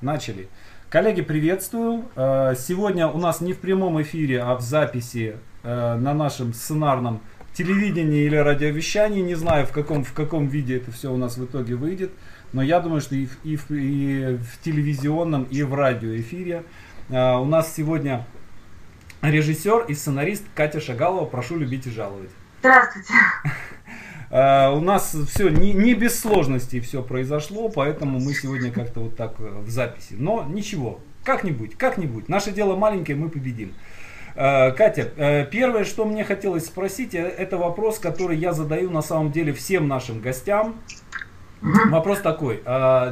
[0.00, 0.48] Начали.
[0.90, 2.04] Коллеги, приветствую.
[2.14, 7.20] Э, сегодня у нас не в прямом эфире, а в записи э, на нашем сценарном
[7.52, 9.20] телевидении или радиовещании.
[9.20, 12.12] Не знаю, в каком, в каком виде это все у нас в итоге выйдет.
[12.52, 16.64] Но я думаю, что и в, и в, и в телевизионном, и в радиоэфире.
[17.08, 18.26] Э, у нас сегодня
[19.22, 21.26] режиссер и сценарист Катя Шагалова.
[21.26, 22.30] Прошу любить и жаловать.
[22.60, 23.12] Здравствуйте.
[24.34, 29.16] Uh, у нас все не, не без сложностей все произошло, поэтому мы сегодня как-то вот
[29.16, 30.16] так э, в записи.
[30.18, 32.28] Но ничего, как-нибудь, как-нибудь.
[32.28, 33.74] Наше дело маленькое, мы победим.
[34.34, 39.30] Uh, Катя, uh, первое, что мне хотелось спросить, это вопрос, который я задаю на самом
[39.30, 40.80] деле всем нашим гостям.
[41.62, 42.56] Вопрос такой.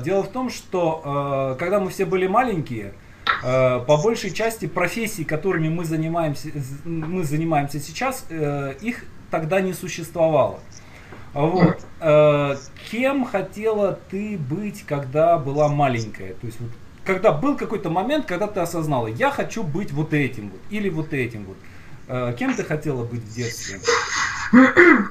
[0.02, 2.94] Дело в том, что когда мы все были маленькие,
[3.42, 6.48] по большей части профессий, которыми мы занимаемся,
[6.84, 10.58] мы занимаемся сейчас, их тогда не существовало.
[11.34, 11.80] Вот.
[12.00, 12.56] Э,
[12.90, 16.34] кем хотела ты быть, когда была маленькая?
[16.34, 16.70] То есть вот,
[17.04, 21.12] когда был какой-то момент, когда ты осознала, я хочу быть вот этим вот или вот
[21.12, 21.56] этим вот.
[22.08, 23.80] Э, кем ты хотела быть в детстве?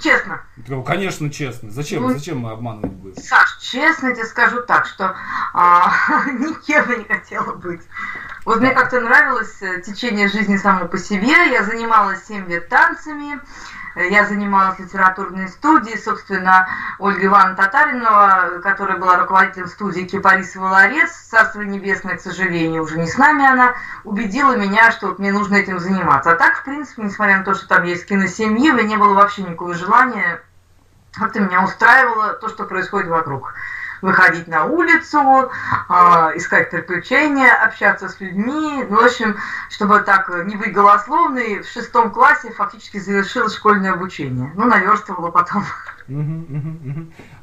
[0.02, 0.44] Честно.
[0.86, 1.72] Конечно, честно.
[1.72, 2.04] Зачем?
[2.04, 3.22] Ну, Зачем мы обманывать будем?
[3.22, 5.16] Саш, честно тебе скажу так, что
[5.54, 5.92] а,
[6.28, 7.82] никем я не хотела быть.
[8.46, 11.52] Вот мне как-то нравилось э, течение жизни само по себе.
[11.52, 13.40] Я занималась 7 лет танцами.
[13.96, 21.62] Я занималась литературной студией, собственно, Ольга Ивановна Татаринова, которая была руководителем студии Кипарисова Ларец, Царство
[21.62, 25.80] Небесное, к сожалению, уже не с нами она, убедила меня, что вот мне нужно этим
[25.80, 26.32] заниматься.
[26.32, 29.14] А так, в принципе, несмотря на то, что там есть киносемьи, у меня не было
[29.14, 30.42] вообще никакого желания,
[31.14, 33.54] как-то меня устраивало то, что происходит вокруг
[34.02, 35.94] выходить на улицу, э,
[36.36, 38.84] искать приключения, общаться с людьми.
[38.90, 39.38] Ну, в общем,
[39.70, 44.52] чтобы так не быть голословной, в шестом классе фактически завершила школьное обучение.
[44.56, 45.64] Ну, наверстывала потом.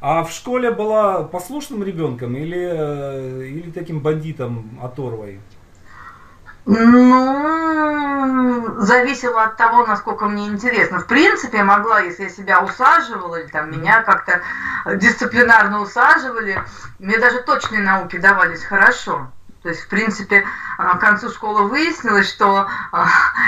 [0.00, 5.41] А в школе была послушным ребенком или, э, или таким бандитом оторвой?
[6.70, 10.98] Ну, зависело от того, насколько мне интересно.
[11.00, 14.43] В принципе, я могла, если я себя усаживала, или там меня как-то
[14.97, 16.62] дисциплинарно усаживали,
[16.98, 19.31] мне даже точные науки давались хорошо.
[19.62, 23.06] То есть, в принципе, а, к концу школы выяснилось, что а,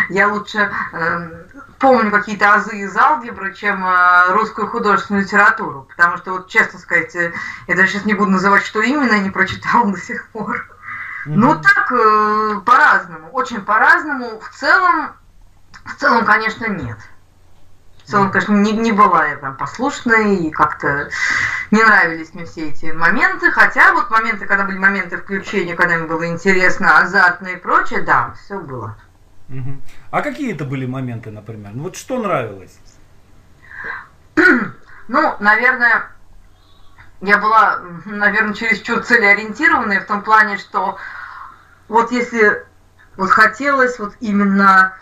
[0.09, 1.33] я лучше эм,
[1.79, 5.87] помню какие-то азы из алгебры, чем а, русскую художественную литературу.
[5.95, 7.35] Потому что, вот честно сказать, э,
[7.69, 10.67] я даже сейчас не буду называть, что именно я не прочитала до сих пор.
[11.27, 14.41] Ну так, э, по-разному, очень по-разному.
[14.41, 15.13] В целом,
[15.85, 16.99] в целом, конечно, нет.
[18.05, 21.11] В целом, конечно, не, не была я прям послушной, и как-то
[21.71, 23.51] не нравились мне все эти моменты.
[23.51, 28.35] Хотя вот моменты, когда были моменты включения, когда мне было интересно, азартно и прочее, да,
[28.43, 28.97] все было.
[30.11, 31.73] А какие это были моменты, например?
[31.75, 32.79] Ну вот что нравилось?
[35.09, 36.11] ну, наверное,
[37.21, 40.99] я была, наверное, чересчур целеориентированная в том плане, что
[41.89, 42.67] вот если
[43.17, 44.95] вот хотелось вот именно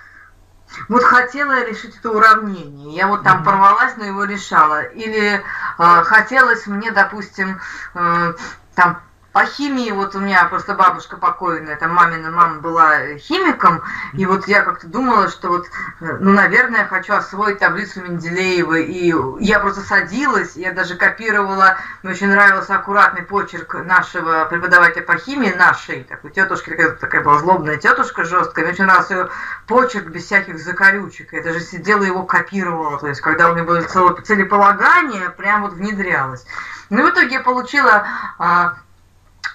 [0.88, 3.44] вот хотела я решить это уравнение, я вот там mm-hmm.
[3.44, 4.82] порвалась, но его решала.
[4.82, 5.42] Или э,
[5.78, 7.60] хотелось мне, допустим,
[7.94, 8.32] э,
[8.74, 9.00] там
[9.38, 14.48] по химии, вот у меня просто бабушка покойная, там мамина мама была химиком, и вот
[14.48, 15.66] я как-то думала, что вот,
[16.00, 22.14] э, ну, наверное, хочу освоить таблицу Менделеева, и я просто садилась, я даже копировала, мне
[22.14, 28.24] очень нравился аккуратный почерк нашего преподавателя по химии, нашей, такой тетушки, такая, была злобная тетушка
[28.24, 29.28] жесткая, мне очень нравился ее
[29.68, 33.82] почерк без всяких закорючек, я даже сидела его копировала, то есть когда у меня было
[33.82, 36.44] целеполагание, прям вот внедрялось.
[36.90, 38.04] Ну, в итоге я получила
[38.38, 38.78] а,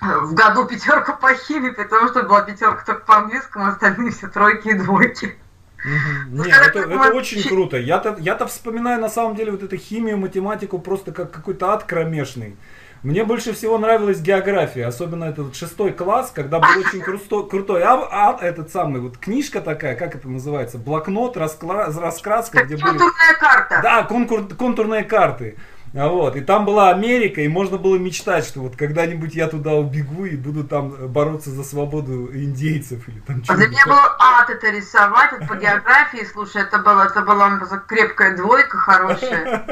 [0.03, 4.69] в году пятерка по химии, потому что была пятерка только по английскому, остальные все тройки
[4.69, 5.37] и двойки.
[5.85, 6.43] Угу.
[6.43, 7.77] Нет, это, это очень круто.
[7.77, 12.55] Я-то, я-то вспоминаю на самом деле вот эту химию, математику просто как какой-то ад кромешный.
[13.03, 18.07] Мне больше всего нравилась география, особенно этот шестой класс, когда был очень крутой, крутой а,
[18.09, 22.85] а этот самый, вот книжка такая, как это называется, блокнот, раскла, раскраска, где были...
[22.85, 23.79] Контурная карта.
[23.83, 25.57] Да, конкур, контурные карты.
[25.95, 29.73] А вот, и там была Америка, и можно было мечтать, что вот когда-нибудь я туда
[29.73, 33.59] убегу и буду там бороться за свободу индейцев или там что-то.
[33.59, 38.35] Для меня был ад это рисовать, это по географии, слушай, это было, это была крепкая
[38.35, 39.63] двойка хорошая.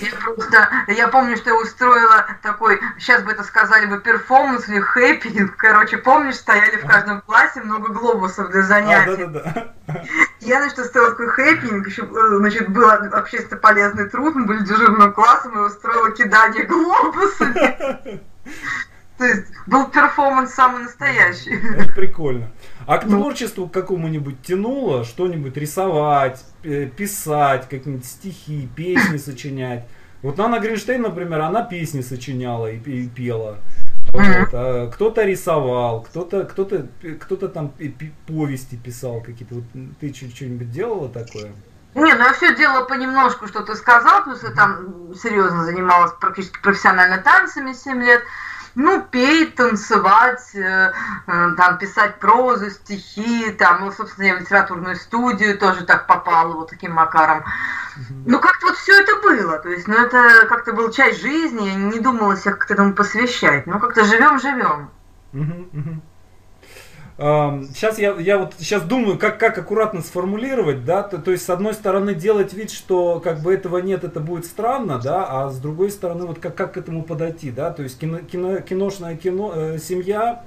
[0.00, 4.80] Я просто, я помню, что я устроила такой, сейчас бы это сказали бы перформанс или
[4.80, 9.24] хэппенинг, короче, помнишь, стояли в каждом классе много глобусов для занятий.
[9.24, 10.02] А, да, да, да.
[10.40, 15.12] Я, значит, устроила такой хэппенинг, еще, э, значит, был общественно полезный труд, мы были дежурным
[15.12, 18.20] классом, классом и устроила кидание глобусами.
[19.18, 21.54] То есть был перформанс самый настоящий.
[21.76, 22.50] Это прикольно.
[22.84, 23.20] А к ну.
[23.20, 29.86] творчеству какому-нибудь тянуло что-нибудь рисовать, писать, какие-нибудь стихи, песни сочинять?
[30.22, 33.58] Вот Анна Гринштейн, например, она песни сочиняла и, и пела.
[34.10, 34.48] Вот.
[34.52, 36.88] А кто-то рисовал, кто-то кто-то
[37.20, 37.72] кто-то там
[38.26, 39.56] повести писал какие-то.
[39.56, 39.64] Вот
[40.00, 41.52] ты что-нибудь делала такое?
[41.94, 46.60] Не, ну я все делала понемножку, что ты сказал, плюс я там серьезно занималась практически
[46.60, 48.22] профессионально танцами 7 лет.
[48.76, 50.92] Ну, петь, танцевать, э,
[51.28, 56.52] э, там, писать прозу, стихи, там, ну, собственно, я в литературную студию тоже так попала
[56.54, 57.44] вот таким макаром.
[58.26, 61.74] Ну, как-то вот все это было, то есть, ну, это как-то был часть жизни, я
[61.76, 64.90] не думала себя как-то этому посвящать, ну, как-то живем-живем.
[67.16, 71.50] Сейчас я, я вот сейчас думаю, как, как аккуратно сформулировать, да, то, то есть с
[71.50, 75.58] одной стороны делать вид, что как бы этого нет, это будет странно, да, а с
[75.58, 79.52] другой стороны вот как, как к этому подойти, да, то есть кино, кино, киношная кино,
[79.54, 80.42] э, семья,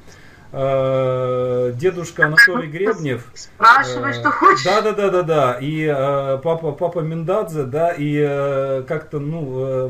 [0.51, 3.31] э, дедушка Анатолий Гребнев.
[3.33, 4.65] Спрашивай, э, что хочешь.
[4.65, 5.57] Да, да, да, да, да.
[5.61, 9.89] И э, папа, папа Миндадзе, да, и э, как-то, ну, э,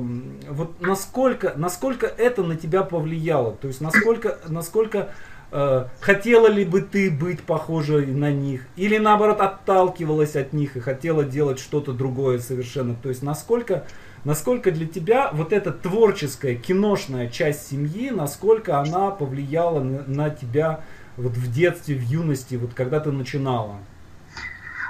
[0.50, 5.10] вот насколько, насколько это на тебя повлияло, то есть насколько, насколько
[5.50, 11.24] хотела ли бы ты быть похожей на них, или наоборот отталкивалась от них и хотела
[11.24, 12.96] делать что-то другое совершенно.
[12.96, 13.86] То есть насколько,
[14.26, 20.82] насколько для тебя вот эта творческая, киношная часть семьи, насколько она повлияла на, на тебя
[21.16, 23.78] вот в детстве, в юности, вот когда ты начинала?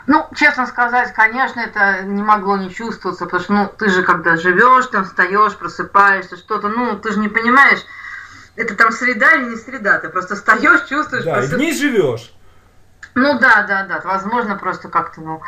[0.07, 4.37] Ну, честно сказать, конечно, это не могло не чувствоваться, потому что, ну, ты же когда
[4.37, 7.81] живешь, там встаешь, просыпаешься, что-то, ну, ты же не понимаешь,
[8.57, 11.23] это там среда или не среда, ты просто встаешь, чувствуешь.
[11.23, 11.55] Да, просто...
[11.55, 12.33] и в ней живешь.
[13.15, 15.41] Ну да, да, да, возможно, просто как-то, ну,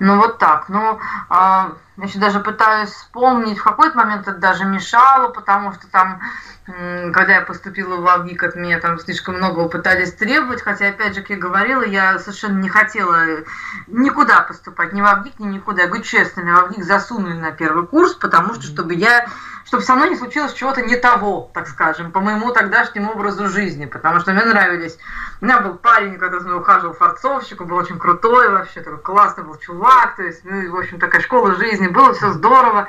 [0.00, 0.68] ну вот так.
[0.68, 0.98] Ну,
[1.28, 6.20] а, я еще даже пытаюсь вспомнить, в какой-то момент это даже мешало, потому что там,
[6.66, 11.22] когда я поступила в АВГИК, от меня там слишком много пытались требовать, хотя, опять же,
[11.22, 13.44] как я говорила, я совершенно не хотела
[13.86, 15.82] никуда поступать, ни в АВГИК, ни никуда.
[15.82, 19.26] Я говорю честно, меня в АВГИК засунули на первый курс, потому что, чтобы я
[19.66, 23.86] чтобы со мной не случилось чего-то не того, так скажем, по моему тогдашнему образу жизни,
[23.86, 24.96] потому что мне нравились.
[25.40, 29.00] У меня был парень, который за мной ухаживал форцовщик, он был очень крутой вообще, такой
[29.00, 32.88] классный был чувак, то есть, ну, в общем, такая школа жизни, было все здорово.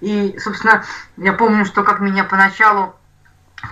[0.00, 0.84] И, собственно,
[1.16, 2.94] я помню, что как меня поначалу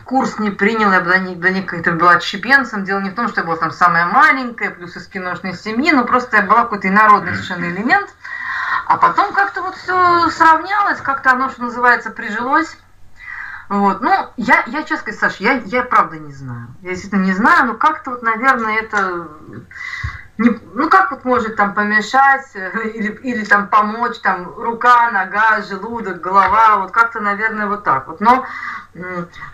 [0.04, 2.84] курс не принял, я них, до них как-то была отщепенцем.
[2.84, 6.04] Дело не в том, что я была там самая маленькая, плюс из киношной семьи, но
[6.04, 8.08] просто я была какой-то инородный совершенно элемент–
[8.86, 12.76] а потом как-то вот все сравнялось, как-то оно, что называется, прижилось.
[13.68, 14.02] Вот.
[14.02, 16.68] Ну, я, я честно сказать, Саша, я, я правда не знаю.
[16.82, 19.28] Я действительно не знаю, но как-то вот, наверное, это...
[20.36, 25.62] Не, ну, как вот может там помешать э, или, или там помочь, там, рука, нога,
[25.62, 28.20] желудок, голова, вот как-то, наверное, вот так вот.
[28.20, 28.44] Но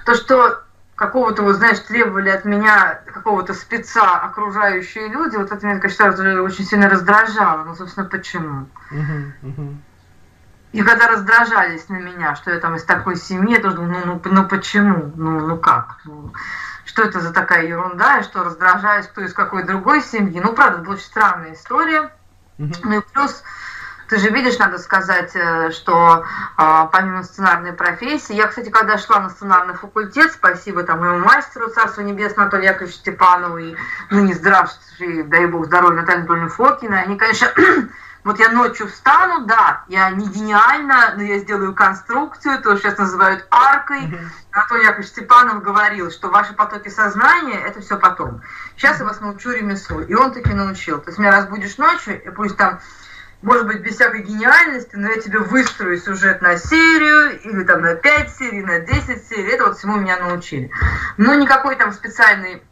[0.06, 0.62] то, что
[0.94, 6.64] какого-то, вот, знаешь, требовали от меня какого-то спеца окружающие люди, вот это меня, конечно, очень
[6.64, 7.64] сильно раздражало.
[7.64, 8.66] Ну, собственно, почему?
[10.72, 14.20] И когда раздражались на меня, что я там из такой семьи, я тоже думаю, ну,
[14.22, 15.12] ну, ну почему?
[15.16, 15.96] Ну, ну как?
[16.04, 16.32] Ну,
[16.90, 20.40] что это за такая ерунда, и что раздражаюсь, кто из какой другой семьи.
[20.40, 22.10] Ну, правда, это очень странная история.
[22.58, 23.44] Ну и плюс
[24.08, 26.24] ты же видишь, надо сказать, э, что
[26.56, 31.70] а, помимо сценарной профессии, я, кстати, когда шла на сценарный факультет, спасибо там моему мастеру
[31.70, 33.76] Царства Небесного Анатолию Яковлевичу Степанову и
[34.10, 37.52] ныне здравствуй, дай бог здоровья Наталья Анатольевна Фокина, они, конечно,
[38.24, 43.46] вот я ночью встану, да, я не гениально, но я сделаю конструкцию, то сейчас называют
[43.50, 44.02] аркой.
[44.02, 44.28] Mm-hmm.
[44.52, 48.42] Анатолий Яковлевич Степанов говорил, что ваши потоки сознания– это все потом.
[48.76, 50.00] Сейчас я вас научу ремеслу.
[50.02, 50.98] И он таки научил.
[50.98, 52.80] То есть меня разбудишь ночью, и пусть там
[53.42, 57.94] может быть, без всякой гениальности, но я тебе выстрою сюжет на серию, или там на
[57.94, 59.50] 5 серий, на 10 серий.
[59.50, 60.70] Это вот всему меня научили.
[61.16, 62.62] Но никакой там специальный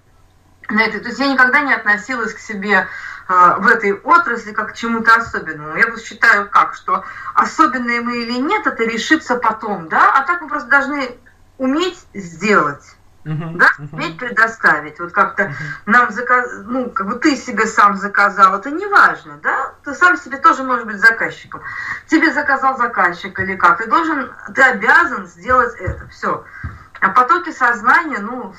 [0.69, 1.01] на это.
[1.01, 2.87] То есть я никогда не относилась к себе
[3.29, 5.77] в этой отрасли как к чему-то особенному.
[5.77, 7.05] Я вот считаю как, что
[7.35, 11.19] особенные мы или нет, это решится потом, да, а так мы просто должны
[11.59, 12.83] уметь сделать.
[13.25, 14.99] Uh-huh, да, уметь предоставить.
[14.99, 15.53] Вот как-то uh-huh.
[15.85, 19.75] нам заказ, ну, как бы ты себе сам заказал, это не важно, да?
[19.85, 21.61] Ты сам себе тоже можешь быть заказчиком.
[22.07, 23.79] Тебе заказал заказчик или как?
[23.79, 26.09] Ты должен, ты обязан сделать это.
[26.09, 26.45] Все.
[27.01, 28.55] А потоки сознания, ну,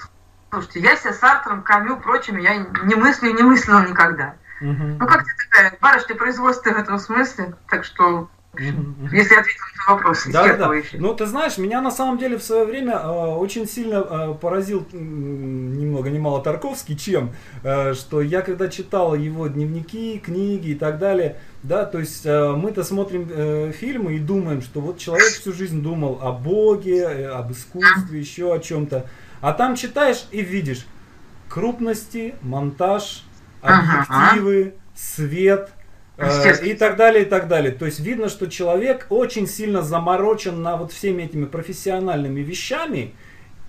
[0.51, 4.35] слушайте, я себя Сартром, Камю, прочим, я не мыслю не мыслила никогда.
[4.61, 10.25] Ну, как ты такая барышня производства в этом смысле, так что если ответил на вопрос.
[10.31, 10.71] Да, да.
[10.93, 14.87] Ну, ты знаешь, меня на самом деле в свое время э, очень сильно э, поразил
[14.91, 17.31] э, ни много ни мало Тарковский, чем,
[17.63, 22.53] э, что я когда читал его дневники, книги и так далее, да, то есть э,
[22.55, 27.27] мы-то смотрим э, фильмы и думаем, что вот человек всю жизнь думал о Боге, э,
[27.27, 29.05] об искусстве, еще о чем-то,
[29.41, 30.85] а там читаешь и видишь
[31.47, 33.23] крупности, монтаж,
[33.61, 35.69] объективы, свет–
[36.19, 37.71] Э, и так далее, и так далее.
[37.71, 43.13] То есть видно, что человек очень сильно заморочен на вот всеми этими профессиональными вещами,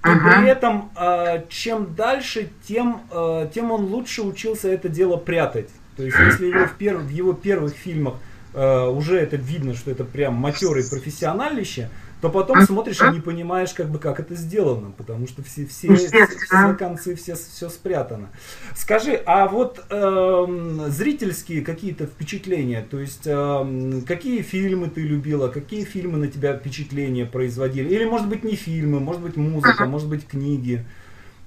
[0.02, 5.68] И при этом, э, чем дальше, тем, э, тем он лучше учился это дело прятать.
[5.97, 8.14] То есть, если его в, перв, в его первых фильмах
[8.54, 13.72] э, уже это видно, что это прям матерый профессионалище, то потом смотришь и не понимаешь,
[13.72, 18.28] как бы, как это сделано, потому что все, все, все концы, все, все спрятано.
[18.74, 25.84] Скажи, а вот э, зрительские какие-то впечатления, то есть э, какие фильмы ты любила, какие
[25.84, 27.88] фильмы на тебя впечатления производили?
[27.88, 30.84] Или, может быть, не фильмы, может быть, музыка, может быть, книги?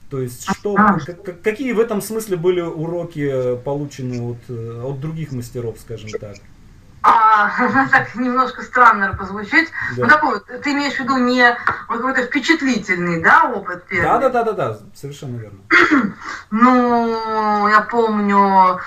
[0.09, 5.31] То есть, что, как, какие в этом смысле были уроки получены от, э, от других
[5.31, 6.37] мастеров, скажем так?
[7.03, 7.49] А,
[7.91, 9.69] так немножко странно позвучит.
[9.97, 10.03] Да.
[10.03, 11.55] Ну такой вот, ты имеешь в виду не
[11.87, 14.05] какой-то впечатлительный, да, опыт первый?
[14.05, 15.59] Да, да, да, да, да, совершенно верно.
[16.51, 18.79] ну, я помню,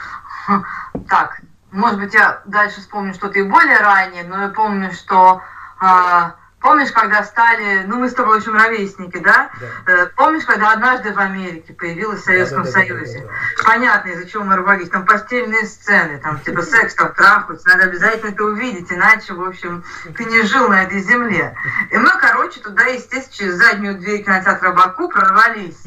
[1.08, 5.42] так, может быть, я дальше вспомню что-то и более ранее, но я помню, что
[5.78, 9.50] а, Помнишь, когда стали, ну мы с тобой еще ровесники, да?
[9.60, 9.92] да.
[9.92, 13.20] Э, помнишь, когда однажды в Америке появилась в Советском да, да, Союзе?
[13.20, 13.64] Да, да, да, да.
[13.70, 14.88] Понятно, из-за чего мы рвались.
[14.88, 17.68] Там постельные сцены, там типа секс, там трахаются.
[17.68, 19.84] Надо обязательно это увидеть, иначе, в общем,
[20.16, 21.54] ты не жил на этой земле.
[21.92, 25.80] И мы, короче, туда, естественно, через заднюю дверь кинотеатра Баку прорвались.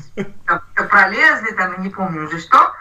[0.46, 2.74] Там, пролезли, там, и не помню уже что.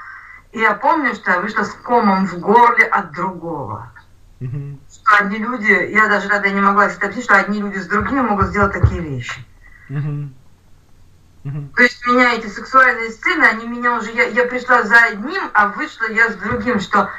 [0.53, 3.91] И я помню, что я вышла с комом в горле от другого.
[4.39, 4.49] Что
[5.17, 8.49] одни люди, я даже тогда не могла себе объяснить, что одни люди с другими могут
[8.49, 9.45] сделать такие вещи.
[11.77, 15.69] То есть меня эти сексуальные сцены, они меня уже, я, я пришла за одним, а
[15.69, 17.11] вышла я с другим, что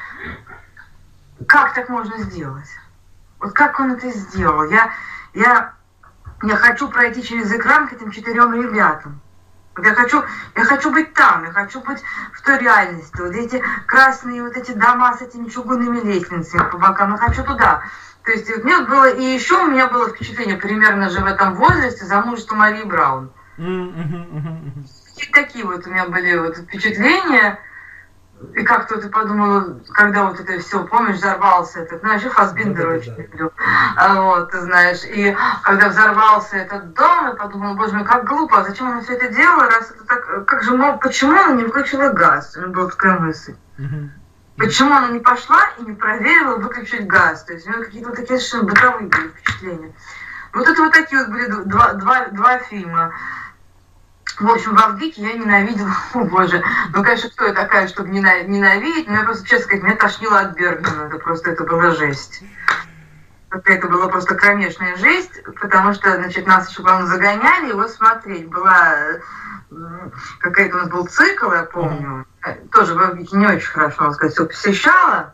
[1.47, 2.67] как так можно сделать?
[3.39, 4.69] Вот как он это сделал?
[4.69, 4.91] Я,
[5.33, 5.73] я,
[6.43, 9.21] я хочу пройти через экран к этим четырем ребятам.
[9.83, 10.23] Я хочу,
[10.55, 12.01] я хочу быть там, я хочу быть
[12.33, 13.19] в той реальности.
[13.19, 17.83] Вот эти красные вот эти дома с этими чугунными лестницами по бокам, я хочу туда.
[18.23, 21.55] То есть вот мне было, и еще у меня было впечатление, примерно же в этом
[21.55, 23.31] возрасте, замужество Марии Браун.
[23.57, 27.59] И такие вот у меня были вот впечатления.
[28.53, 32.93] И как-то ты подумала, когда вот это все, помнишь, взорвался этот, ну, еще Фасбиндер да,
[32.95, 33.51] очень да, люблю,
[33.97, 38.59] а, вот, ты знаешь, и когда взорвался этот дом, я подумала, боже мой, как глупо,
[38.59, 41.65] а зачем она все это делала, раз это так, как же, мол, почему она не
[41.65, 43.55] выключила газ, у меня была такая мысль.
[43.77, 44.09] Угу.
[44.57, 48.17] Почему она не пошла и не проверила выключить газ, то есть у меня какие-то вот
[48.17, 49.93] такие совершенно бытовые были впечатления.
[50.53, 53.13] Вот это вот такие вот были два, два, два фильма.
[54.39, 59.07] В общем, в Авдике я ненавидела, о боже, ну, конечно, кто я такая, чтобы ненавидеть,
[59.07, 62.41] но я просто, честно сказать, меня тошнило от Бергмана, это просто, это была жесть.
[63.51, 68.47] Это была просто кромешная жесть, потому что, значит, нас еще, по-моему, загоняли его смотреть.
[68.47, 68.95] Была
[70.39, 72.25] какая-то у нас был цикл, я помню,
[72.71, 75.33] тоже в Авдике не очень хорошо, надо сказать, все посещала.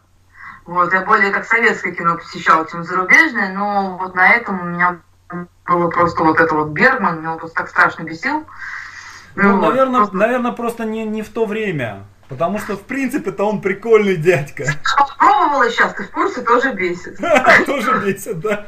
[0.65, 4.99] Вот, я более как советское кино посещала, чем зарубежное, но вот на этом у меня
[5.67, 8.45] было просто вот это вот Бергман, меня он просто так страшно бесил.
[9.35, 9.69] Ну, вот.
[9.69, 10.17] наверное, просто...
[10.17, 12.05] наверное, просто не, не в то время.
[12.27, 14.65] Потому что, в принципе-то, он прикольный дядька.
[15.19, 17.19] Пробовала сейчас, ты в курсе, тоже бесит.
[17.65, 18.65] Тоже бесит, да.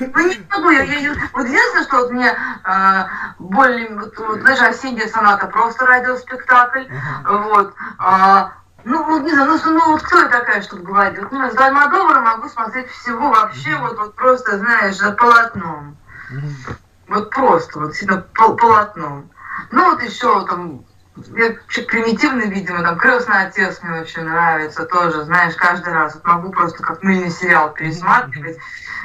[0.00, 3.04] Ну, не могу, я, вот единственное, что вот мне э,
[3.38, 3.88] более,
[4.42, 6.84] даже осенняя соната, просто радиоспектакль,
[7.24, 8.52] вот, а,
[8.84, 11.18] ну, вот не знаю, ну, ну вот кто я такая, чтобы говорить?
[11.18, 15.96] Вот, ну, с Альмадовара могу смотреть всего вообще, вот, вот просто, знаешь, за полотном.
[17.08, 17.92] Вот просто, вот
[18.34, 19.30] пол полотном.
[19.70, 20.84] Ну вот еще там,
[21.26, 26.50] человек примитивный, видимо, там крестный отец мне очень нравится тоже, знаешь, каждый раз вот могу
[26.50, 28.58] просто как мыльный сериал пересматривать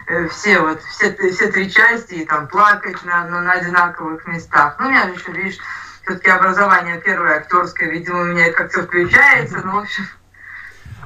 [0.07, 4.75] э, все вот, все, все три части и там плакать на, на, на одинаковых местах.
[4.79, 5.57] Ну, у меня же еще, видишь,
[6.03, 10.05] все-таки образование первое актерское, видимо, у меня как-то включается, ну, в общем,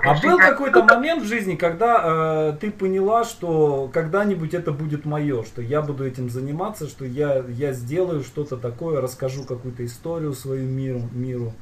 [0.03, 5.43] а был какой-то момент в жизни, когда э, ты поняла, что когда-нибудь это будет мое,
[5.43, 10.67] что я буду этим заниматься, что я, я сделаю что-то такое, расскажу какую-то историю свою
[10.67, 11.53] миру, миру.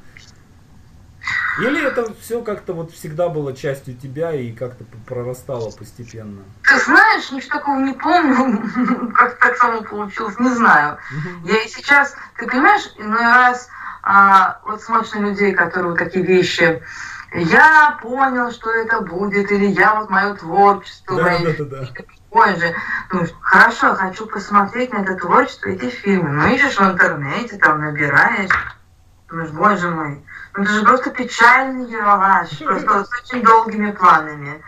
[1.59, 6.43] Или это все как-то вот всегда было частью тебя и как-то прорастало постепенно?
[6.63, 10.97] Ты знаешь, ничего такого не помню, как так само получилось, не знаю.
[11.45, 13.69] Я и сейчас, ты понимаешь, иной раз
[14.03, 16.81] а, вот смотришь на людей, которые вот такие вещи
[17.33, 21.45] я понял, что это будет, или я вот мое творчество, да, мои...
[21.45, 21.87] да, да, да.
[22.29, 22.75] Позже.
[23.09, 26.29] Думаешь, хорошо, хочу посмотреть на это творчество, эти фильмы.
[26.29, 28.51] Ну, ищешь в интернете, там набираешь.
[29.29, 30.23] Думаешь, боже мой,
[30.55, 34.61] ну это же просто печальный ералаш, просто с очень долгими планами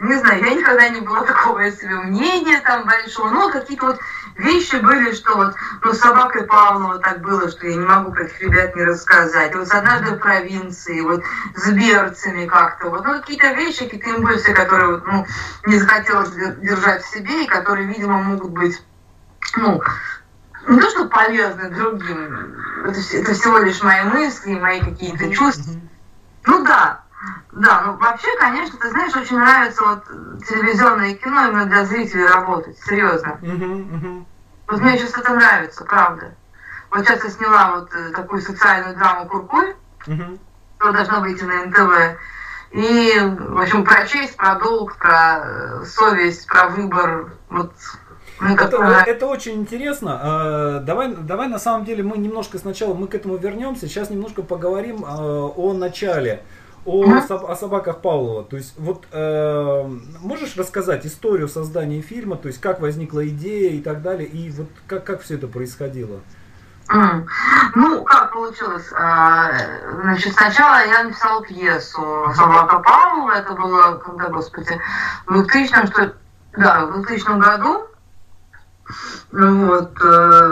[0.00, 3.98] не знаю, я никогда не была такого себе мнения там большого, ну, какие-то вот
[4.38, 8.24] вещи были, что вот, ну, с собакой Павлова так было, что я не могу про
[8.24, 9.54] этих ребят не рассказать.
[9.54, 11.22] Вот однажды в провинции, вот
[11.56, 15.26] с берцами как-то, вот, ну, какие-то вещи, какие-то импульсы, которые, вот, ну,
[15.66, 18.82] не захотелось держать в себе, и которые, видимо, могут быть,
[19.56, 19.82] ну,
[20.68, 22.54] не то, что полезны другим,
[22.84, 25.74] это, это всего лишь мои мысли, мои какие-то чувства.
[26.46, 27.02] Ну да,
[27.52, 30.04] да, ну вообще, конечно, ты знаешь, очень нравится вот
[30.46, 33.38] телевизионное кино именно для зрителей работать, серьезно.
[34.68, 36.34] Вот мне сейчас это нравится, правда.
[36.90, 39.74] Вот сейчас я сняла вот э, такую социальную драму Куркуль,
[40.06, 40.38] угу.
[40.78, 42.18] которая должна выйти на НТВ.
[42.72, 47.32] И, в общем, про честь, про долг, про э, совесть, про выбор.
[47.48, 47.72] Вот
[48.40, 50.18] это, это очень интересно.
[50.20, 53.88] А, давай, давай на самом деле мы немножко сначала мы к этому вернемся.
[53.88, 56.44] Сейчас немножко поговорим а, о начале,
[56.88, 58.44] о, о собаках Павлова.
[58.44, 59.90] То есть вот э,
[60.20, 64.68] можешь рассказать историю создания фильма, то есть как возникла идея и так далее, и вот
[64.86, 66.20] как как все это происходило?
[67.74, 68.90] Ну, как получилось?
[68.94, 69.52] А,
[70.00, 73.32] значит, сначала я написала пьесу «Собака Павлова».
[73.32, 74.80] Это было, когда, господи,
[75.26, 76.14] в 2000 что
[76.56, 77.86] да, в 2000 году.
[79.32, 79.92] Вот.
[80.02, 80.46] Э,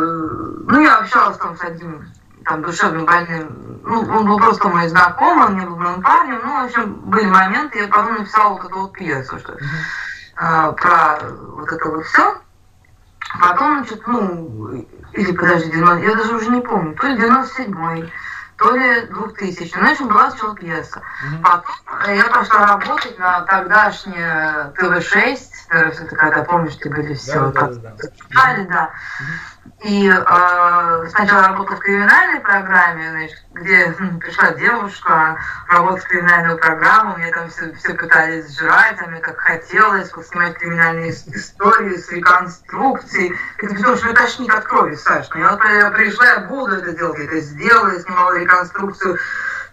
[0.68, 2.06] ну, я общалась там с одним
[2.46, 3.80] там душевно больным.
[3.82, 6.40] Ну, он был просто мой знакомый, он не был моим парнем.
[6.44, 9.52] Ну, в общем, были моменты, я потом написала вот эту вот пьесу, что
[10.40, 12.40] uh, про вот это вот все.
[13.40, 18.12] Потом, значит, ну, или подожди, я даже уже не помню, то ли 97-й,
[18.56, 19.76] то ли 2000.
[19.76, 21.00] Ну, в общем, была сначала пьеса.
[21.00, 21.42] Mm-hmm.
[21.42, 25.38] Потом я пошла работать на тогдашнее ТВ-6,
[25.70, 28.64] это когда, помнишь, ты были все да, да, да, да.
[28.68, 28.90] да.
[29.20, 29.55] Mm-hmm.
[29.84, 36.56] И э, сначала работала в криминальной программе, значит, где ну, пришла девушка, работать в криминальную
[36.56, 41.96] программу, мне там все, все пытались сжирать, а мне как хотелось вот, снимать криминальные истории
[41.96, 43.34] с реконструкцией.
[43.58, 45.28] Это потому что мне тошнит от крови, Саш.
[45.34, 49.18] Я, вот, я пришла, я буду это делать, я это сделала, я снимала реконструкцию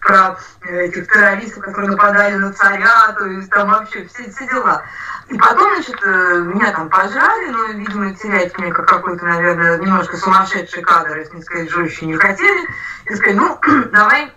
[0.04, 4.82] про э, этих террористов, которые нападали на царя, то есть там вообще все, все дела.
[5.28, 10.16] И потом, значит, э, меня там пожрали, но, видимо, терять мне как какой-то, наверное, немножко
[10.16, 12.68] сумасшедший кадр, если не сказать, жестче не хотели.
[13.06, 13.58] И сказали, ну,
[13.92, 14.32] давай,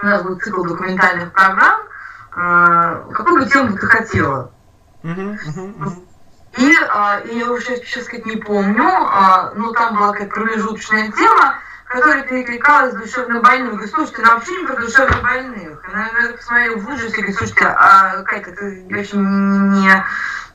[0.00, 1.80] у нас будет цикл документальных программ,
[2.36, 4.52] э, какую бы тему ты хотела?
[6.58, 11.12] И, а, и я уже сейчас, сказать, не помню, а, но там была какая-то промежуточная
[11.12, 13.70] тема, которая перекликалась с душевнобольными.
[13.70, 15.84] Говорит, слушайте, ну вообще не про душевнобольных.
[15.88, 20.04] Она, я посмотрела в ужасе, говорит, слушайте, а Катя, ты очень не,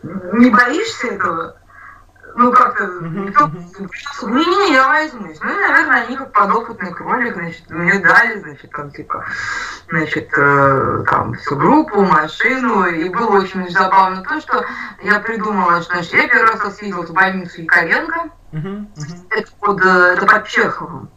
[0.04, 1.56] не боишься этого?
[2.36, 5.40] Ну, как-то, не-не-не, я возьмусь.
[5.42, 9.26] Ну, наверное, они как подопытный кролик, значит, мне дали, значит, там, типа,
[9.90, 14.66] значит, э, там, всю группу, машину, и было очень забавно то, что
[15.04, 18.30] я придумала, что, значит, я первый раз съездила в больницу Яковенко,
[19.32, 21.10] это под, э, это под Чеховым.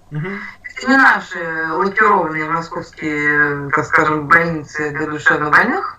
[0.62, 5.98] Это не наши лакированные московские, так скажем, больницы для душевнобольных,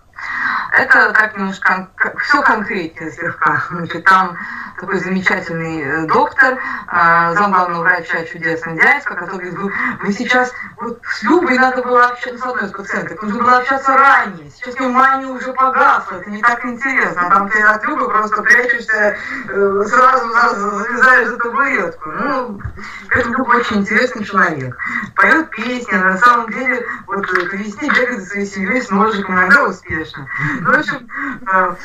[0.77, 1.89] это так немножко
[2.23, 3.63] все конкретнее слегка.
[3.69, 4.37] Значит, там
[4.79, 11.23] такой замечательный э, доктор, э, замглавного врача чудесный дядька, который говорит, вы, сейчас, вот с
[11.23, 15.27] Любой надо было общаться, с одной из пациенток, нужно было общаться ранее, сейчас у мания
[15.27, 19.15] уже погасла, это не так интересно, а там ты от Любы просто прячешься,
[19.47, 20.29] э, сразу
[20.79, 22.09] залезаешь за табуретку.
[22.11, 22.61] Ну,
[23.11, 24.75] это был очень интересный человек.
[25.15, 29.63] Поет песни, на самом деле, вот к весне бегает за своей семьей с ножиком, иногда
[29.63, 30.27] успешно.
[30.65, 31.07] Ну, общем,
[31.47, 31.75] э,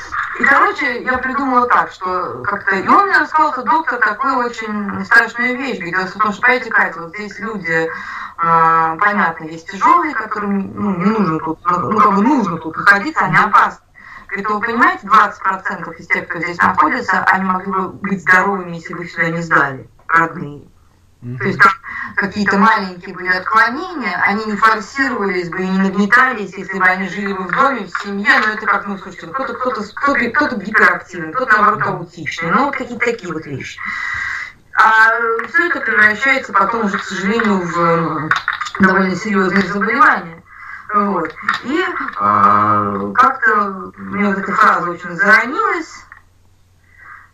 [0.41, 2.77] и, короче, я придумала так, что как-то...
[2.77, 5.79] И он мне рассказал, что доктор, такую очень страшную вещь.
[5.79, 11.05] Говорит, потому что, понимаете, Катя, вот здесь люди, э, понятно, есть тяжелые, которым ну, не
[11.05, 13.85] нужно тут, ну, как бы нужно тут находиться, они опасны.
[14.29, 18.95] Говорит, вы понимаете, 20% из тех, кто здесь находится, они могли бы быть здоровыми, если
[18.95, 20.63] бы сюда не сдали, родные.
[21.23, 21.39] Mm-hmm.
[21.39, 21.73] То есть там
[22.17, 27.33] какие-то маленькие были отклонения, они не форсировались бы и не нагнетались, если бы они жили
[27.33, 31.33] бы в доме, в семье, но это как, ну, слушайте, кто-то кто-то кто-то, кто-то гиперактивный,
[31.33, 33.79] кто-то, наоборот, аутичный, ну, вот какие-то такие вот вещи.
[34.73, 35.11] А
[35.49, 38.31] все это превращается потом уже, к сожалению, в
[38.79, 40.43] довольно серьезные заболевания.
[40.95, 41.35] Вот.
[41.65, 46.05] И э, как-то мне вот эта фраза очень заронилась,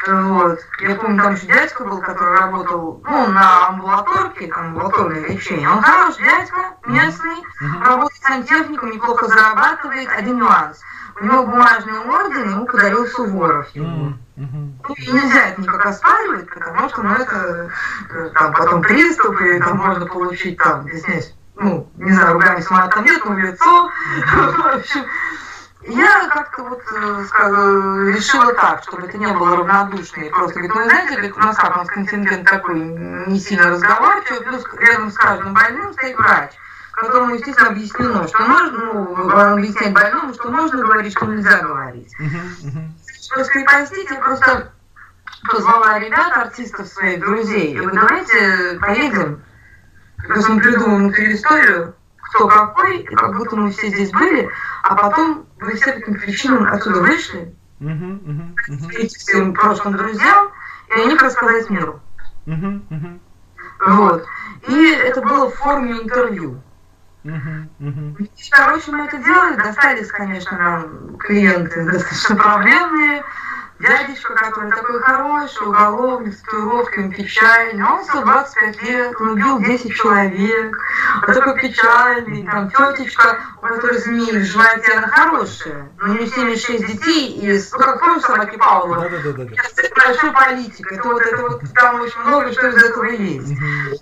[0.07, 0.61] вот.
[0.81, 5.69] Я помню, там еще дядька был, который работал ну, на амбулаторке, там амбулаторное лечение.
[5.69, 7.43] Он хороший дядька, местный,
[7.85, 10.09] работает сантехником, неплохо зарабатывает.
[10.11, 10.81] Один нюанс.
[11.19, 13.69] У него бумажный орден ему подарил Суворов.
[13.71, 14.15] Ему.
[14.37, 17.71] Ну, и нельзя это никак оспаривать, потому что ну, это
[18.11, 22.71] э, там потом приступ, и там можно получить там, здесь, ну, не знаю, ругами с
[22.71, 23.65] матом нет, но в лицо.
[24.27, 25.05] В общем,
[25.87, 30.21] я как-то вот э, решила так, чтобы это не было равнодушно.
[30.23, 33.71] И просто говорит, ну, знаете, говорит, у нас как, у нас контингент такой не сильно
[33.71, 36.53] разговорчивый, плюс рядом с каждым больным стоит врач
[36.97, 42.11] которому, естественно, объяснено, что нужно, ну, объяснять больному, что можно говорить, что нельзя говорить.
[42.19, 42.89] Uh-huh.
[43.35, 44.73] Просто, простите, просто
[45.47, 49.43] позвала ребят, артистов своих, друзей, и говорю, давайте поедем,
[50.27, 54.49] то есть мы придумаем эту историю, кто какой, и как будто мы все здесь были,
[54.83, 60.51] а потом вы все по каким причинам отсюда вышли, идти к своим прошлым друзьям,
[60.89, 62.01] и о них рассказать миру.
[62.47, 63.21] Мгм,
[63.87, 64.25] Вот.
[64.69, 66.61] И это было в форме интервью.
[67.25, 73.25] И, Короче, мы это делали, достались, конечно, нам клиенты достаточно проблемные.
[73.79, 80.79] Дядечка, который такой хороший, уголовник, с татуировками, печальный, он 125 лет, он убил 10 человек,
[81.27, 86.27] он такой печальный, там тетечка, у которой змеи в животе, она хорошая, но у нее
[86.27, 89.43] 76 детей, и, ну, как помнишь, собаки Павлова, Да-да-да-да.
[89.45, 93.59] это большой политик, это вот, это вот, там очень много что из этого есть.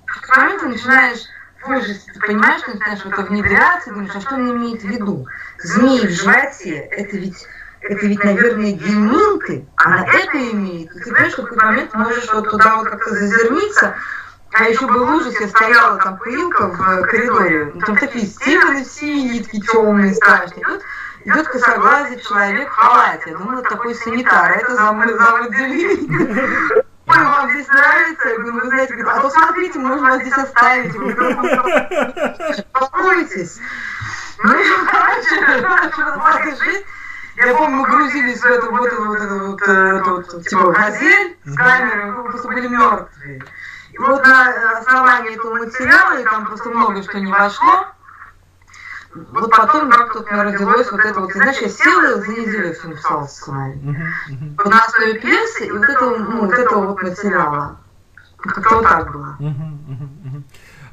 [0.07, 1.19] В какой момент ты начинаешь
[1.67, 5.27] ужасе, ты понимаешь, ты начинаешь в это внедряться, думаешь, а что он имеет в виду?
[5.59, 7.47] Змеи в животе, это ведь,
[7.85, 10.91] это ведь, наверное, гельминты, она это имеет.
[10.91, 13.95] И ты понимаешь, что в какой момент можешь вот туда вот как-то зазерниться,
[14.53, 19.43] а еще был ужас, я стояла там пылилка в коридоре, ну, там такие стены синие,
[19.43, 20.63] такие темные, страшные.
[20.63, 20.83] Идет,
[21.25, 23.31] идет косоглазый человек в халате.
[23.31, 25.49] Я думала, такой санитар, а это зам, зам.
[27.07, 28.29] Ой, вам здесь нравится?
[28.29, 30.95] Я говорю, «Ну, вы знаете, а то смотрите, можно вас здесь оставить.
[32.73, 33.61] Волнуйтесь.
[34.43, 36.87] Ну, и, короче, начала жить.
[37.37, 41.37] Я помню, мы грузились в эту вот вот эту вот, э, эту вот, типа, газель
[41.45, 43.43] с камерой, мы просто были мертвые.
[43.93, 47.87] И вот на основании этого материала, и там просто много что не вошло,
[49.15, 52.27] вот потом как-то вот у меня родилось вот это вот, и, знаешь, я села за
[52.29, 53.81] неделю все написала сценарий.
[54.57, 57.77] Вот на основе пьесы и вот этого, ну, вот этого вот материала.
[58.39, 59.37] Как-то вот так было.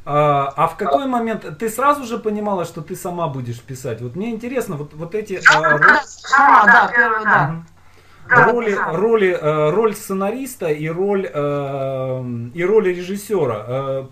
[0.03, 4.01] А, а в какой момент ты сразу же понимала, что ты сама будешь писать?
[4.01, 7.47] Вот мне интересно, вот, вот эти а, ро- Сама, да, первая, да.
[7.47, 7.65] Мгм.
[8.29, 8.93] Да, роли, да.
[8.93, 13.65] роли, э, роль сценариста и роль, э, и роль режиссера.
[13.67, 14.05] Э,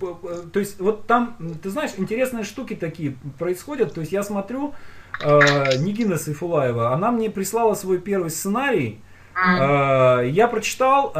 [0.51, 3.93] То есть вот там, ты знаешь, интересные штуки такие происходят.
[3.93, 4.73] То есть я смотрю,
[5.21, 9.01] Нигина Сайфулаева, она мне прислала свой первый сценарий.
[9.35, 11.11] Я прочитал,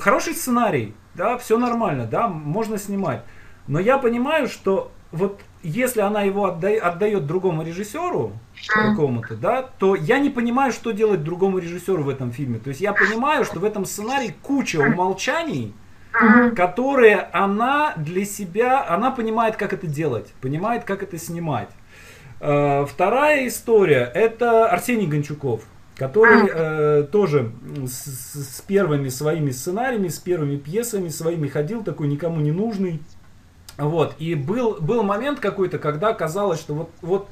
[0.00, 3.22] хороший сценарий, да, все нормально, да, можно снимать.
[3.70, 8.90] Но я понимаю, что вот если она его отда- отдает другому режиссеру, Мгм.
[8.96, 12.58] какому-то, да, то я не понимаю, что делать другому режиссеру в этом фильме.
[12.58, 15.72] То есть я понимаю, что в этом сценарии куча умолчаний,
[16.56, 21.68] которые она для себя, она понимает, как это делать, понимает, как это снимать.
[22.40, 25.60] Э, Вторая история это Арсений Гончуков,
[25.96, 27.52] который э, тоже
[27.86, 33.00] с- с первыми своими сценариями, с первыми пьесами своими ходил, такой никому не нужный.
[33.80, 34.14] Вот.
[34.18, 37.28] И был, был момент какой-то, когда казалось, что вот, вот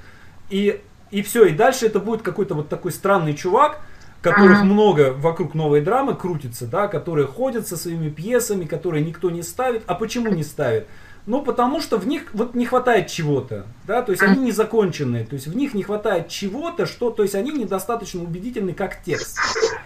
[0.51, 0.81] и,
[1.11, 3.81] и все, и дальше это будет какой-то вот такой странный чувак,
[4.23, 4.69] которых Мгм.
[4.73, 9.83] много вокруг новой драмы крутится, да, которые ходят со своими пьесами, которые никто не ставит.
[9.87, 10.87] А почему не ставит?
[11.29, 15.27] Ну, потому что в них вот не хватает чего-то, да, то есть они не законченные,
[15.27, 19.39] то есть в них не хватает чего-то, что, то есть они недостаточно убедительны как текст.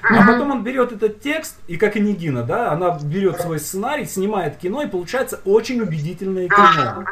[0.04, 4.04] А потом он берет этот текст, и как и Нигина, да, она берет свой сценарий,
[4.04, 7.04] снимает кино, и получается очень убедительное кино.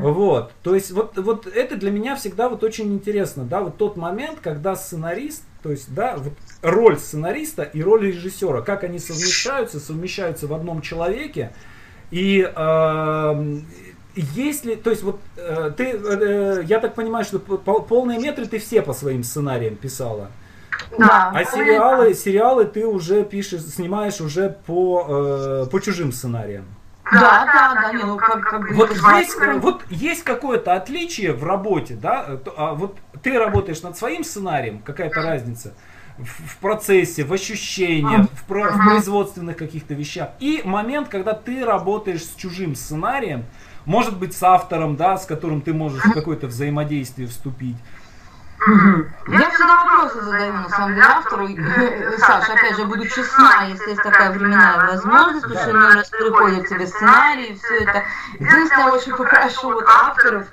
[0.00, 3.96] Вот, то есть вот, вот это для меня всегда вот очень интересно, да, вот тот
[3.96, 9.78] момент, когда сценарист, то есть, да, вот роль сценариста и роль режиссера, как они совмещаются,
[9.78, 11.52] совмещаются в одном человеке,
[12.12, 13.64] и эм,
[14.14, 18.58] если, то есть вот э, ты, э, я так понимаю, что по- полные метры ты
[18.58, 20.30] все по своим сценариям писала,
[20.98, 21.32] Да.
[21.34, 25.06] а сериалы, сериалы ты уже пишешь, снимаешь уже по,
[25.64, 26.66] э, по чужим сценариям.
[27.10, 28.74] Да, да, да, не, ну как, как бы...
[28.74, 32.26] Вот есть, вот есть какое-то отличие в работе, да?
[32.28, 35.72] э, а вот ты работаешь над своим сценарием, какая-то разница
[36.18, 40.30] в, процессе, в ощущениях, в, про- в производственных каких-то вещах.
[40.40, 43.44] И момент, когда ты работаешь с чужим сценарием,
[43.84, 47.76] может быть, с автором, да, с которым ты можешь в какое-то взаимодействие вступить.
[49.28, 51.48] Я всегда вопросы задаю, на самом деле, автору.
[51.48, 56.08] Э, Саша, опять же, буду честна, если есть такая временная возможность, потому что мне раз
[56.10, 58.04] приходят тебе сценарии, все это.
[58.38, 60.46] Единственное, я очень попрошу вот авторов,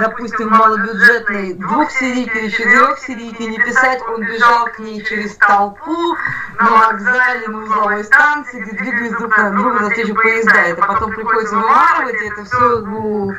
[0.00, 6.16] допустим, малобюджетной двухсерийки или четырехсерийки не писать, он бежал к ней через толпу
[6.58, 10.60] на вокзале, на узловой станции, где двигались друг на друга навстречу поезда.
[10.60, 13.32] Это потом приходится вымарывать, и это все, ну...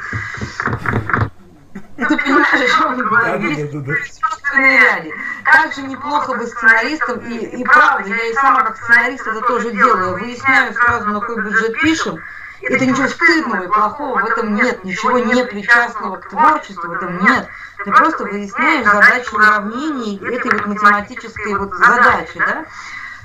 [1.95, 3.49] Ты понимаешь, о чем я говорю?
[3.49, 4.29] Есть Да-да-да-да.
[4.29, 5.13] собственные реалии.
[5.45, 10.13] Также неплохо бы сценаристом, и, и правда, я и сама как сценарист это тоже делаю.
[10.13, 12.19] Выясняю сразу, на какой бюджет пишем.
[12.63, 17.23] Это ничего стыдного и плохого в этом нет, ничего не причастного к творчеству в этом
[17.25, 17.47] нет.
[17.83, 22.65] Ты просто выясняешь задачу уравнений этой вот математической вот задачи, да?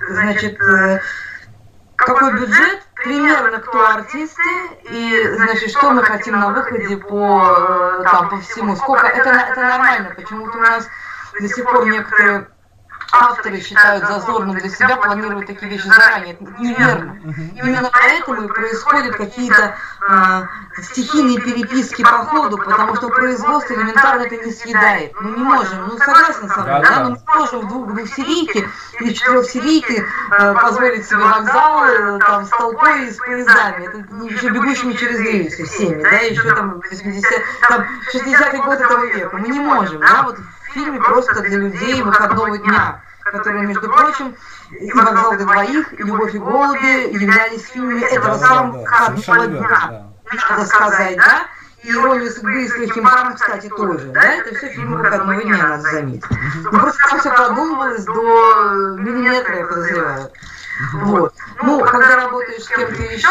[0.07, 1.01] значит, э,
[1.97, 4.43] какой бюджет, примерно кто артисты
[4.91, 8.77] и, значит, что мы хотим на выходе по, э, там, по всему.
[8.77, 10.89] Сколько, это, это нормально, почему-то у нас
[11.39, 12.49] до сих пор некоторые
[13.13, 16.35] авторы считают зазорным для себя планировать такие вещи заранее.
[16.35, 17.19] Это неверно.
[17.57, 19.75] Именно поэтому и происходят какие-то
[20.09, 20.43] э,
[20.83, 25.13] стихийные переписки по ходу, потому что производство элементарно это не съедает.
[25.21, 28.69] Мы не можем, ну согласен со мной, да, но мы можем в двух двухсерийке
[29.01, 33.87] или четырехсерийке э, позволить себе вокзалы там с толпой и с поездами.
[33.87, 37.25] Это еще бегущими через рельсы всеми, да, еще там 80
[37.69, 39.37] там 60-й год этого века.
[39.37, 40.37] Мы не можем, да, вот
[40.73, 44.35] фильме просто для людей выходного дня, которые, между прочим,
[44.71, 50.03] и «Вокзал для двоих», и «Любовь и голуби» являлись фильмами этого самого выходного дня.
[50.51, 51.47] Надо сказать, да?
[51.83, 54.23] И «Ирония судьбы» «С легким паром», кстати, тоже, да?
[54.23, 56.25] Это все фильмы выходного дня, надо заметить.
[56.65, 60.31] Ну, просто там все продумывалось до миллиметра, я подозреваю.
[60.95, 61.35] Вот.
[61.63, 63.29] Ну, когда работаешь с кем-то еще,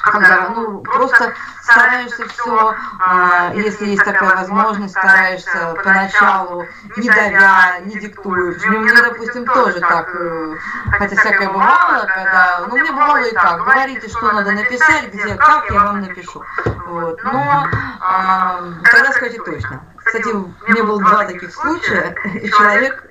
[0.00, 7.98] когда, ну, просто стараешься все, а, если есть такая возможность, стараешься поначалу, не давя, не
[7.98, 8.62] диктуешь.
[8.64, 10.56] Ну, мне, допустим, тоже так, э,
[10.98, 15.70] хотя всякое бывало, когда, ну, мне бывало и так, говорите, что надо написать, где, как,
[15.70, 16.42] я вам напишу.
[16.86, 17.22] Вот.
[17.24, 17.66] Но
[18.00, 19.84] а, тогда скажите точно.
[20.04, 20.28] Кстати,
[20.68, 23.08] мне было два таких случая, и человек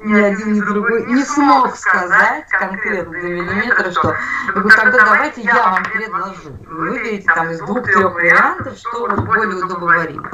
[0.00, 4.14] ни один, ни другой не смог сказать конкретно для миллиметра, что
[4.46, 6.56] я говорю, тогда давайте я вам предложу.
[6.66, 10.30] Вы выберите там из двух-трех вариантов, что вот более удобоваримо.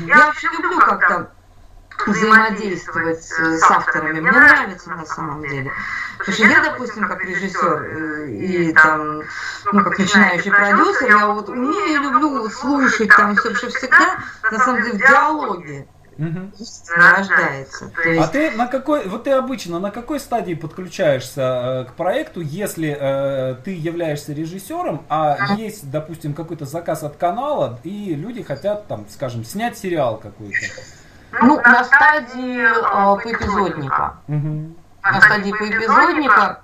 [0.00, 1.30] Я вообще люблю как-то
[2.06, 4.20] взаимодействовать с авторами.
[4.20, 5.72] Мне нравится на самом деле.
[6.18, 9.22] Потому что я, допустим, как режиссер э, и там,
[9.72, 14.18] ну, как начинающий продюсер, я вот умею и люблю слушать там все, что всегда,
[14.50, 15.88] на самом деле, в диалоге.
[16.18, 16.50] Угу.
[16.96, 17.92] рождается.
[18.04, 18.22] есть...
[18.22, 22.96] А ты на какой, вот ты обычно на какой стадии подключаешься э, к проекту, если
[22.98, 29.06] э, ты являешься режиссером, а есть, допустим, какой-то заказ от канала, и люди хотят, там,
[29.10, 30.56] скажем, снять сериал какой-то?
[31.42, 34.16] Ну, на стадии э, поэпизодника.
[34.28, 34.74] Угу.
[35.02, 36.60] На стадии поэпизодника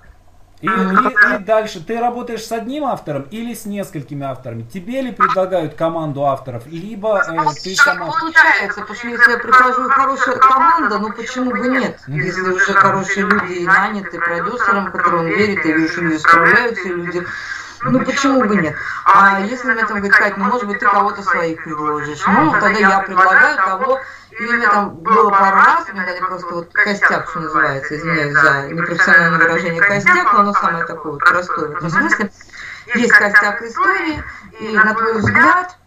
[0.63, 4.63] и, и, и дальше ты работаешь с одним автором или с несколькими авторами?
[4.63, 8.05] Тебе ли предлагают команду авторов, либо э, ты сама...
[8.05, 11.99] получается, потому что если я прихожу хорошая команда, ну почему бы нет?
[12.07, 17.23] Если уже хорошие люди наняты продюсером, которым верит, и люди справляются, люди
[17.81, 18.73] ну почему бы нет?
[19.03, 22.21] А если на этом говорить, Кать, ну может быть ты кого-то своих предложишь.
[22.25, 23.99] Ну тогда я предлагаю того,
[24.39, 28.33] и у меня там было пару раз, мне дали просто вот костяк, что называется, извиняюсь
[28.33, 32.31] за непрофессиональное выражение костяк, но оно самое такое вот простое в этом смысле.
[32.95, 34.23] Есть костяк истории,
[34.59, 35.77] и на твой взгляд,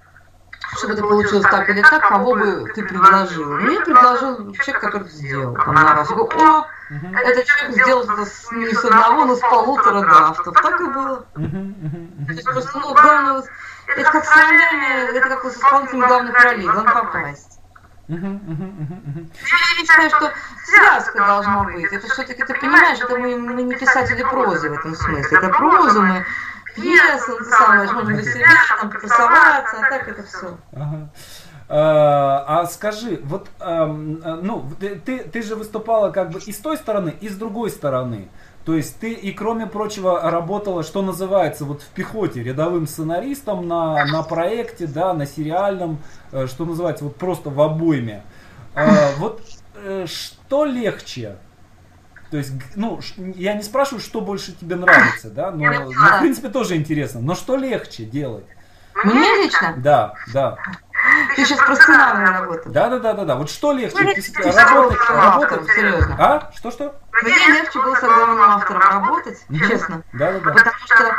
[0.77, 3.55] чтобы это получилось так или так, кого бы ты предложил?
[3.55, 5.55] Мне предложил человек, который сделал.
[5.55, 6.09] Там на раз.
[6.09, 6.67] Говорю, о,
[7.25, 8.05] этот человек сделал
[8.53, 10.55] не с одного, но с полутора драфтов.
[10.55, 11.27] Так и было.
[12.29, 13.43] Это просто, ну, главное,
[13.87, 17.56] это как с ролями, это как с исполнителем главных ролей, главное попасть.
[18.09, 18.19] Я
[19.81, 20.33] считаю, что
[20.65, 21.93] связка должна быть.
[21.93, 25.39] Это все-таки, ты понимаешь, это мы, мы не писатели прозы в этом смысле.
[25.39, 26.25] Это прозу мы
[26.75, 28.49] пьесы, ты самое, можем для себя
[28.81, 30.57] там покрасоваться, а так это все.
[30.73, 31.09] Ага.
[31.69, 37.17] А, а скажи, вот, ну, ты, ты же выступала как бы и с той стороны,
[37.21, 38.29] и с другой стороны.
[38.67, 44.05] То есть ты и кроме прочего работала, что называется, вот в пехоте, рядовым сценаристом на,
[44.07, 46.03] на проекте, да, на сериальном,
[46.33, 48.25] э, что называется, вот просто в обойме.
[48.75, 49.41] А, вот
[49.77, 51.37] э, что легче?
[52.33, 52.99] То есть, ну,
[53.37, 57.21] я не спрашиваю, что больше тебе нравится, да, но, но в принципе тоже интересно.
[57.21, 58.47] Но что легче делать?
[59.05, 59.75] Мне лично?
[59.77, 60.59] Да, да.
[61.35, 62.63] Ты сейчас про сценарную работу.
[62.67, 63.35] Да, да, да, да, да.
[63.37, 63.97] Вот что легче?
[63.99, 66.17] Работать, работать, серьезно.
[66.19, 66.51] А?
[66.57, 66.95] Что, что?
[67.23, 70.03] Мне легче было с главным автором работать, честно.
[70.13, 70.51] Да, да, да.
[70.53, 71.15] Потому что,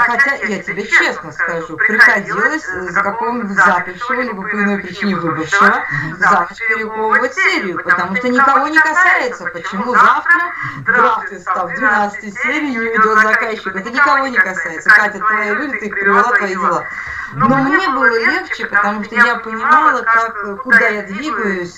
[0.00, 5.82] хотя я тебе честно скажу, приходилось за какого-нибудь запившего, либо по иной причине выбывшего,
[6.16, 9.44] за ночь перековывать серию, потому что никого не касается.
[9.52, 10.52] Почему завтра
[10.86, 13.76] драфт став 12 серий не ведет заказчик?
[13.76, 14.88] Это никого не касается.
[14.88, 16.84] Катя, твои люди, ты их привела, твои дела.
[17.34, 21.76] Но мне было легче, потому что я понимала, как, куда я двигаюсь,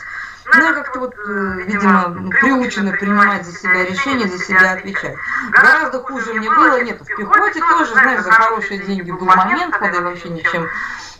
[0.52, 5.16] ну, я как-то вот, э, видимо, приучена принимать за себя решения, за себя отвечать.
[5.50, 9.98] Гораздо хуже мне было, нет, в пехоте тоже, знаешь, за хорошие деньги был момент, когда
[9.98, 10.68] я вообще ничем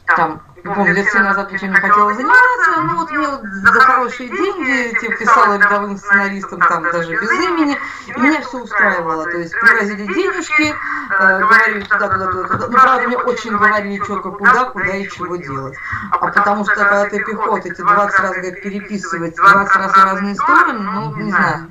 [0.07, 0.43] там,
[0.75, 4.99] помню, лет 7 назад ничем не хотела заниматься, ну вот мне вот за хорошие деньги,
[4.99, 10.07] типа писала рядовым сценаристам там даже без имени, и меня все устраивало, то есть привозили
[10.07, 10.75] денежки,
[11.11, 15.09] э, говорили туда, туда, туда, туда, ну правда мне очень говорили четко куда, куда и
[15.09, 15.77] чего делать,
[16.11, 20.35] а потому что когда ты пехота, эти 20 раз говорит, переписывать, 20 раз в разные
[20.35, 21.71] стороны, ну не знаю.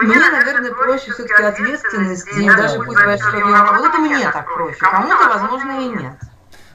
[0.00, 4.78] мне, наверное, проще все-таки ответственность, и даже пусть большой объем работы, мне так проще.
[4.80, 6.14] Кому-то, возможно, и нет.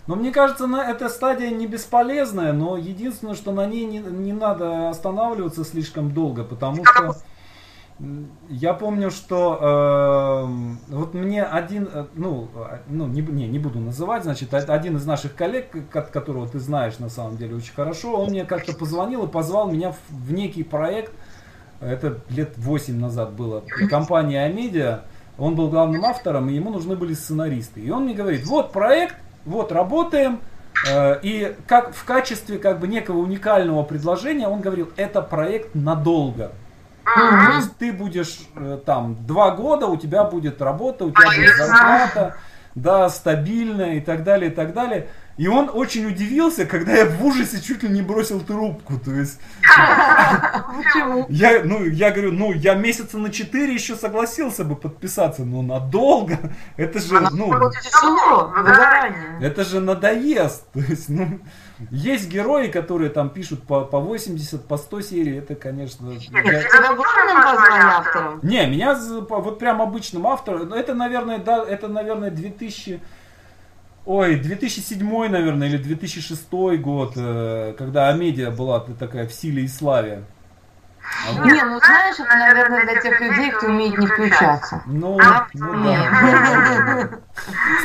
[0.08, 4.34] Но мне кажется, на эта стадия не бесполезная, но единственное, что на ней не, не
[4.34, 7.16] надо останавливаться слишком долго, потому что
[8.50, 9.58] я помню, что
[10.90, 14.98] э, вот мне один, э, ну, э, ну не, не, не буду называть, значит, один
[14.98, 19.26] из наших коллег, которого ты знаешь на самом деле очень хорошо, он мне как-то позвонил
[19.26, 21.14] и позвал меня в, в некий проект,
[21.80, 25.06] это лет 8 назад было, компания Амедиа,
[25.38, 27.80] он был главным автором, и ему нужны были сценаристы.
[27.80, 29.16] И он мне говорит, вот проект,
[29.46, 30.42] вот работаем,
[30.90, 36.52] э, и как в качестве как бы некого уникального предложения он говорил, это проект надолго.
[37.06, 41.56] То есть ты будешь э, там два года, у тебя будет работа, у тебя будет
[41.56, 42.36] зарплата,
[42.74, 45.08] да, стабильная и так далее, и так далее.
[45.38, 48.98] И он очень удивился, когда я в ужасе чуть ли не бросил трубку.
[49.00, 49.40] То есть.
[49.62, 51.26] Почему?
[51.30, 56.40] Я, ну, я говорю, ну, я месяца на четыре еще согласился бы подписаться, но надолго.
[56.78, 57.54] Это же, ну.
[59.42, 60.72] Это же надоест.
[60.72, 61.40] То есть, ну.
[61.92, 66.06] Есть герои, которые там пишут по, по 80, по 100 серий, это, конечно...
[66.08, 66.64] Нет, я...
[66.64, 68.40] тебя позвали автором?
[68.44, 68.98] Не, меня
[69.30, 73.02] вот прям обычным автором, это, наверное, да, это, наверное, 2000...
[74.06, 80.24] Ой, 2007, наверное, или 2006 год, э, когда Амедиа была такая в силе и славе.
[81.28, 84.84] А не, ну знаешь, это, наверное, для тех людей, кто умеет не включаться.
[84.86, 87.10] Ну, а, ну да.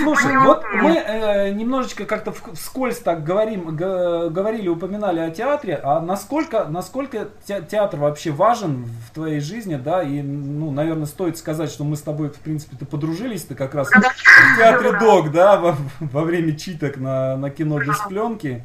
[0.02, 6.64] Слушай, вот мы э, немножечко как-то вскользь так говорим, говорили, упоминали о театре, а насколько,
[6.64, 11.96] насколько театр вообще важен в твоей жизни, да, и, ну, наверное, стоит сказать, что мы
[11.96, 16.96] с тобой, в принципе-то подружились-то как раз в театре Док, да, во, во время читок
[16.96, 18.64] на, на кино без пленки.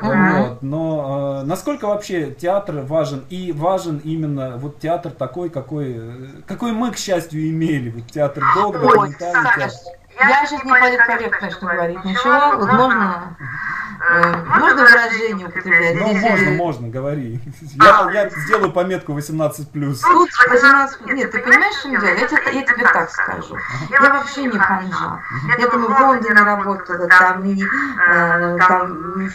[0.00, 6.72] Вот, но э, насколько вообще театр важен и важен именно вот театр такой, какой, какой
[6.72, 9.70] мы, к счастью, имели, вот театр долго, театр.
[10.18, 15.96] Я сейчас не политкорректно, что говорить ничего, вот можно Э, можно выражение употреблять?
[15.96, 17.40] Ну, можно, можно, говори.
[17.74, 20.00] Я, я сделаю пометку 18 плюс.
[20.00, 22.04] Тут 18 Нет, ты понимаешь, что дело?
[22.04, 23.56] Я тебе, я тебе так скажу.
[23.90, 25.20] Я вообще не ханжа.
[25.58, 29.30] Я там в Лондоне работала, там, и, э, там,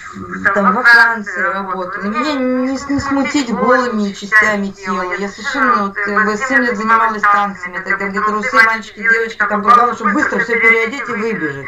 [0.54, 2.04] там во Франции работала.
[2.04, 5.14] Меня не, не смутить голыми частями тела.
[5.18, 7.78] Я совершенно вот, в 7 лет занималась танцами.
[7.78, 11.66] Это где трусы, мальчики, девочки, там было, чтобы быстро все переодеть и выбежать.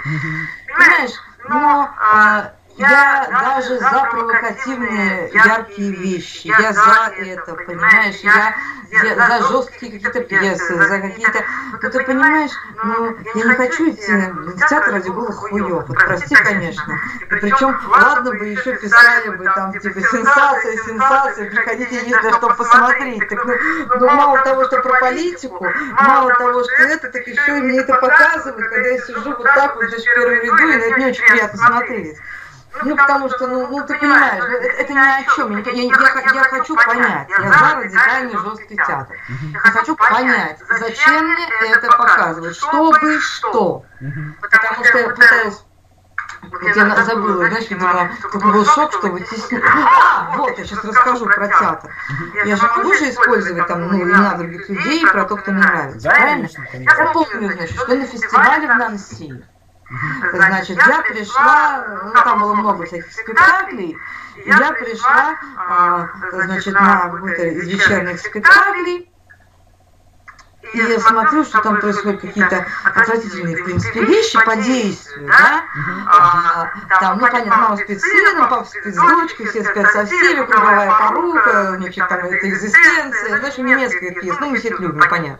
[0.67, 1.11] Понимаешь?
[1.49, 8.55] Но а, я даже за провокативные яркие вещи, я за это, понимаешь, я,
[8.89, 11.43] я за жесткие какие-то пьесы, за какие-то,
[11.81, 12.51] ну ты понимаешь,
[12.83, 17.79] ну я не хочу идти в театр ради голых хуев, вот, прости, конечно, и причем,
[17.89, 23.45] ладно бы еще писали бы там, типа, сенсация, сенсация, приходите, есть на что посмотреть, так,
[23.45, 23.53] ну,
[23.99, 27.93] ну мало того, что про политику, мало того, что это, так еще и мне это
[27.95, 31.05] показывают, когда я сижу вот так вот, здесь в первом ряду, и на это не
[31.05, 32.17] очень приятно смотреть.
[32.81, 35.57] Ну, потому что, ну, ну ты понимаешь, ну, это, это ни о чем.
[35.57, 39.15] Я, я, я, я хочу понять, я за радикальный жесткий театр.
[39.53, 43.85] Я хочу понять, зачем мне это показывать, чтобы что.
[44.41, 45.63] Потому что я пытаюсь
[46.75, 49.63] я забыла, знаешь, видимо, такой был шок, что вытеснили.
[49.65, 51.89] А, вот, я сейчас расскажу про театр.
[52.45, 56.09] Я же могу же использовать там, ну, имена других людей про то, кто мне нравится,
[56.09, 56.49] правильно?
[56.73, 59.43] Я помню, значит, что на фестивале в Нанси
[60.33, 63.97] Значит, я пришла, ну там было много всяких спектаклей,
[64.45, 69.09] я пришла, а, значит, на какой-то из вечерних спектаклей,
[70.73, 75.63] и я смотрю, что там происходят какие-то отвратительные, в принципе, вещи по действию, да,
[76.07, 80.05] а, там, ну, понятно, мама спит с сыном, папа спит с дочкой, все спят со
[80.05, 85.39] всеми, круговая порука, значит, там, это экзистенция, значит, немецкая пьеса, ну, мы все любим, понятно.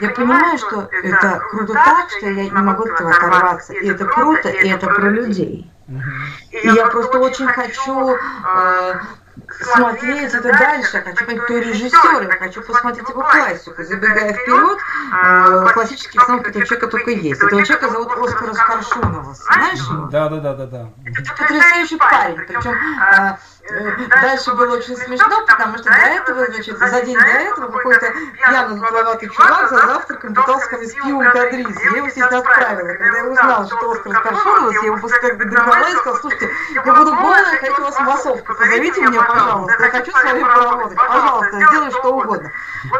[0.00, 3.72] Я понимаю, что это круто так, что я не могу от этого оторваться.
[3.72, 5.70] И это круто, и это про людей.
[6.50, 8.94] И я просто очень хочу э,
[9.60, 13.82] смотреть это дальше, я хочу понять, кто режиссер, я хочу посмотреть его классику.
[13.82, 14.78] Забегая вперед,
[15.12, 17.42] э, классический постановка этого человека только есть.
[17.42, 20.06] Этого человека зовут Оскар Скоршунова, знаешь его?
[20.06, 20.88] Да, да, да, да, да.
[21.04, 23.36] Это потрясающий парень, причем э,
[23.68, 28.76] Дальше было очень смешно, потому что до этого, значит, за день до этого какой-то пьяный
[28.76, 31.68] главатый чувак за завтраком пытался ко мне с пивом кадрить.
[31.68, 32.94] Я его, естественно, отправила.
[32.94, 36.82] Когда я узнала, что Оскар Скоршунов, я его как бы догнала и сказала, слушайте, я
[36.82, 41.90] буду голая, хочу вас массовку, позовите меня, пожалуйста, я хочу с вами поработать, пожалуйста, сделай
[41.90, 42.50] что угодно.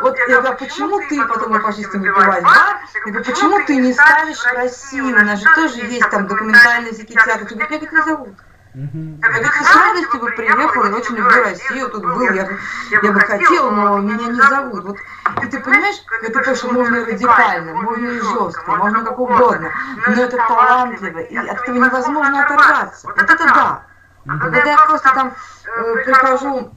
[0.00, 3.92] Вот я говорю, почему ты, потом с ним выпивать бар, я говорю, почему ты не
[3.92, 8.02] ставишь красиво, у нас же тоже есть там документальные всякие театры, я говорю, как тебя
[8.04, 8.36] зовут?
[8.74, 12.48] С радостью бы приехала, я очень люблю Россию, тут был, я,
[12.90, 14.84] я бы хотела, но меня не зовут.
[14.84, 14.96] Вот,
[15.42, 19.70] и ты понимаешь, это то, что можно и радикально, можно и жестко, можно как угодно,
[20.06, 23.08] но это талантливо, и от этого невозможно оторваться.
[23.08, 23.82] Вот это да.
[24.24, 25.34] Когда я просто там
[25.66, 26.72] э, прихожу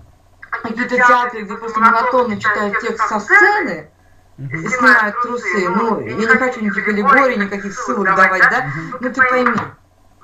[0.52, 3.90] в какие-то театры, где просто монотонно читают текст со сцены,
[4.38, 8.66] и снимают трусы, ну, я не хочу никаких аллегорий, никаких ссылок давать, да,
[9.00, 9.56] ну ты пойми.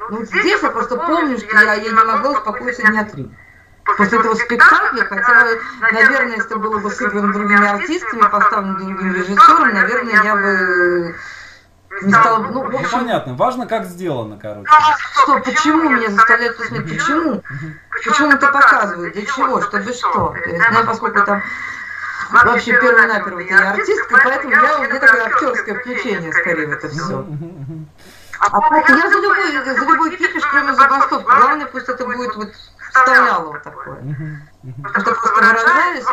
[0.09, 3.29] Ну, здесь я просто помню, что я, я не могла успокоиться дня три.
[3.97, 5.47] После этого спектакля, хотя,
[5.91, 11.15] наверное, если было бы сыграно другими артистами, поставлено другим режиссером, наверное, я бы
[12.03, 12.53] не стала бы...
[12.53, 13.33] Ну, в общем, понятно.
[13.33, 14.69] Важно, как сделано, короче.
[15.23, 16.99] Что, почему меня заставляют посмотреть?
[16.99, 17.43] Почему?
[18.03, 19.13] Почему это показывают?
[19.13, 19.61] Для чего?
[19.61, 20.35] Чтобы что?
[20.43, 21.41] То есть, ну, поскольку там
[22.31, 27.25] вообще первонаперво я артистка, поэтому я, у меня такое актерское включение скорее в это все.
[28.41, 31.25] А, а я за любой, за любой кипиш, кроме забастовки.
[31.25, 32.49] Главное, пусть это будет вот
[32.89, 34.47] вставляло вот такое.
[34.91, 36.05] Что просто выражались.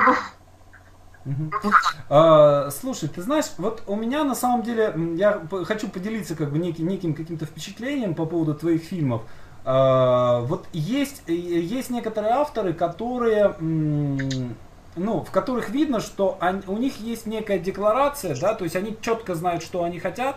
[2.11, 6.59] А, слушай, ты знаешь, вот у меня на самом деле, я хочу поделиться как бы
[6.59, 9.23] неким, неким каким-то впечатлением по поводу твоих фильмов.
[9.65, 16.99] А, вот есть, есть некоторые авторы, которые, ну, в которых видно, что они, у них
[16.99, 20.37] есть некая декларация, да, то есть они четко знают, что они хотят,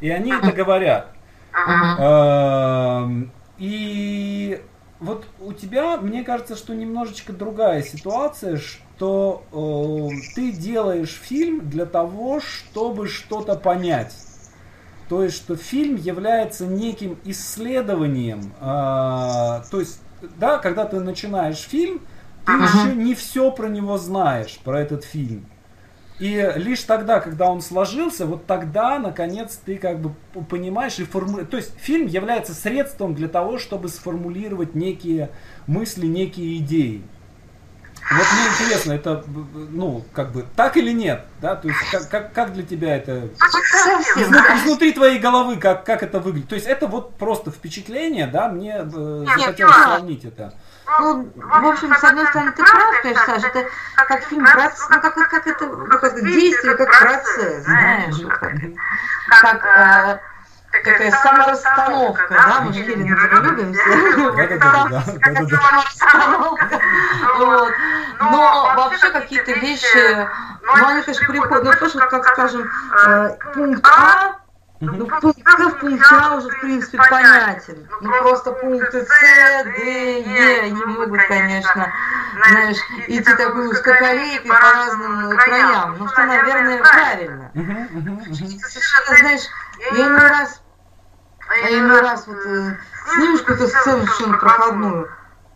[0.00, 1.14] и они это говорят.
[3.58, 4.62] И
[5.00, 11.86] вот у тебя, мне кажется, что немножечко другая ситуация, что э, ты делаешь фильм для
[11.86, 14.14] того, чтобы что-то понять.
[15.08, 18.52] То есть, что фильм является неким исследованием.
[18.60, 20.00] Э, то есть,
[20.38, 22.02] да, когда ты начинаешь фильм,
[22.44, 22.64] ты uh-huh.
[22.64, 25.46] еще не все про него знаешь, про этот фильм.
[26.20, 30.14] И лишь тогда, когда он сложился, вот тогда, наконец, ты как бы
[30.50, 31.48] понимаешь и формулируешь.
[31.48, 35.30] То есть фильм является средством для того, чтобы сформулировать некие
[35.66, 37.02] мысли, некие идеи.
[38.10, 42.32] Вот мне интересно, это, ну, как бы, так или нет, да, то есть, как, как,
[42.32, 43.28] как для тебя это,
[44.16, 48.78] изнутри твоей головы, как, как это выглядит, то есть, это вот просто впечатление, да, мне
[48.82, 50.52] э, захотелось сравнить это.
[50.98, 55.00] Ну, в общем, с одной стороны, ты прав, конечно, Саша, это как фильм, процесс, ну,
[55.00, 58.16] как, как это, ну, как действие, как процесс, знаешь,
[59.40, 60.20] как, как
[60.72, 65.56] э, такая саморасстановка, да, мы же Хелен любим все.
[65.56, 66.80] Саморасстановка.
[67.38, 67.72] Вот.
[68.20, 70.28] Но вообще какие-то вещи,
[70.62, 72.70] ну, они, конечно, приходят, ну, то, что, как скажем,
[73.06, 74.36] э, пункт А,
[74.80, 77.86] ну, пункт в пункте А уже, в принципе, понятен.
[78.00, 81.92] Ну, просто пункты С, Д, Е, они могут, конечно,
[82.48, 85.96] знаешь, идти такой узкоколейкой по разным краям.
[85.98, 87.50] Ну, что, наверное, правильно.
[87.52, 89.42] Совершенно, знаешь,
[89.92, 90.62] я иной раз,
[91.62, 92.76] я иной раз вот э,
[93.14, 95.10] снимешь какую-то сцену совершенно проходную,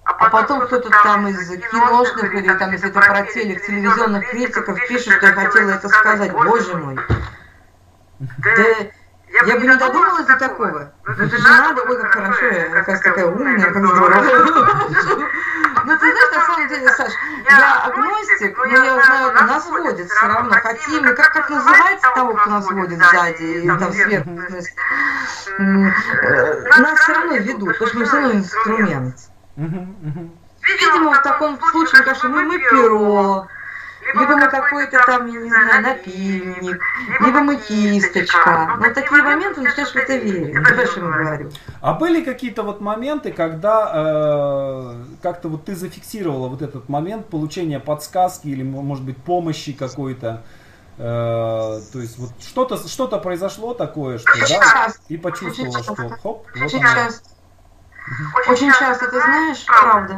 [0.05, 5.15] а потом кто-то там из киношных или там, если это про телек, телевизионных критиков пишет,
[5.15, 6.31] что я хотела это сказать.
[6.33, 6.99] Боже мой.
[8.19, 8.53] Да
[9.35, 10.93] я, я бы не додумалась до такого.
[11.07, 14.25] Это же надо, ой, как хорошо, я, оказывается, такая умная, как здорово.
[15.87, 17.13] Ну, ты знаешь, на самом деле, Саш,
[17.51, 20.53] я агностик, но я знаю, нас водит все равно.
[20.53, 24.31] Хотим, и как, как называется того, кто нас водит сзади, и там сверху,
[26.81, 29.17] нас все равно ведут, потому что мы все равно инструмент.
[29.57, 33.47] Видимо, в таком случае, конечно, мы, мы перо,
[34.15, 36.83] либо мы какой-то там, я не знаю, напильник,
[37.21, 38.77] либо мы кисточка.
[38.79, 40.67] Но такие моменты начинаешь в это верить.
[40.91, 41.51] Что я говорю?
[41.81, 47.81] А были какие-то вот моменты, когда э, как-то вот ты зафиксировала вот этот момент получения
[47.81, 50.43] подсказки или, может быть, помощи какой-то?
[50.97, 56.63] Э, то есть вот что-то что-то произошло такое, что да, и почувствовала, что хоп, вот
[56.63, 56.95] Очень оно.
[56.95, 57.31] часто.
[58.49, 60.17] Очень часто, ты знаешь, правда.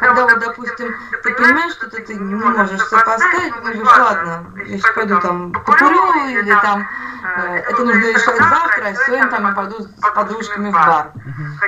[0.00, 4.78] Когда вот, допустим, ты понимаешь, что ты, ты не можешь сопоставить, ну, говоришь, ладно, я
[4.78, 6.88] сейчас пойду там покурю, или там,
[7.22, 11.12] э, это нужно решать завтра, а сегодня там я пойду с подружками в бар.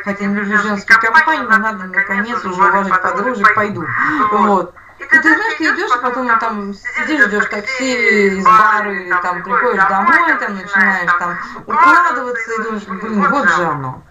[0.04, 3.84] Хотя не люблю женские компании, но надо наконец уже уважать подружек, пойду.
[4.32, 4.74] Вот.
[4.98, 9.42] И ты знаешь, ты идешь, а потом там сидишь, ждешь такси из бара, или там
[9.42, 14.02] приходишь домой, там начинаешь там укладываться, и думаешь, блин, вот же оно.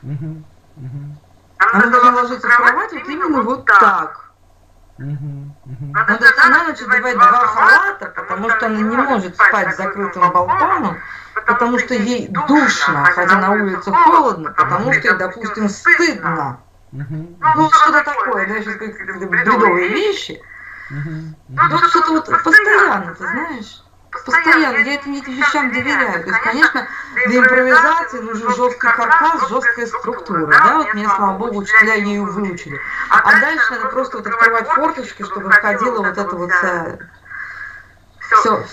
[1.57, 4.31] Она должна ложиться в кровать вот именно вот так.
[4.97, 10.97] Она должна ночью надевать два халата, потому что она не может спать с закрытым балконом,
[11.47, 16.59] потому что ей душно, хотя на улице холодно, потому что ей, допустим, стыдно.
[16.91, 20.41] Ну, что-то такое, да, сейчас какие-то бредовые вещи.
[20.89, 23.81] Ну, что-то вот постоянно, ты знаешь.
[24.23, 26.23] Постоянно, я этим, этим вещам доверяю.
[26.23, 26.87] То есть, конечно,
[27.27, 30.47] для импровизации нужен жесткий каркас, жесткая структура.
[30.47, 32.79] Да, вот меня, слава богу, учителя ею выучили.
[33.09, 36.97] А дальше надо просто вот открывать форточки, чтобы входила вот эта вот вся...
[38.19, 38.63] Все,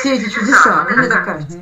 [0.00, 1.58] все эти чудеса, ну, мне так кажется.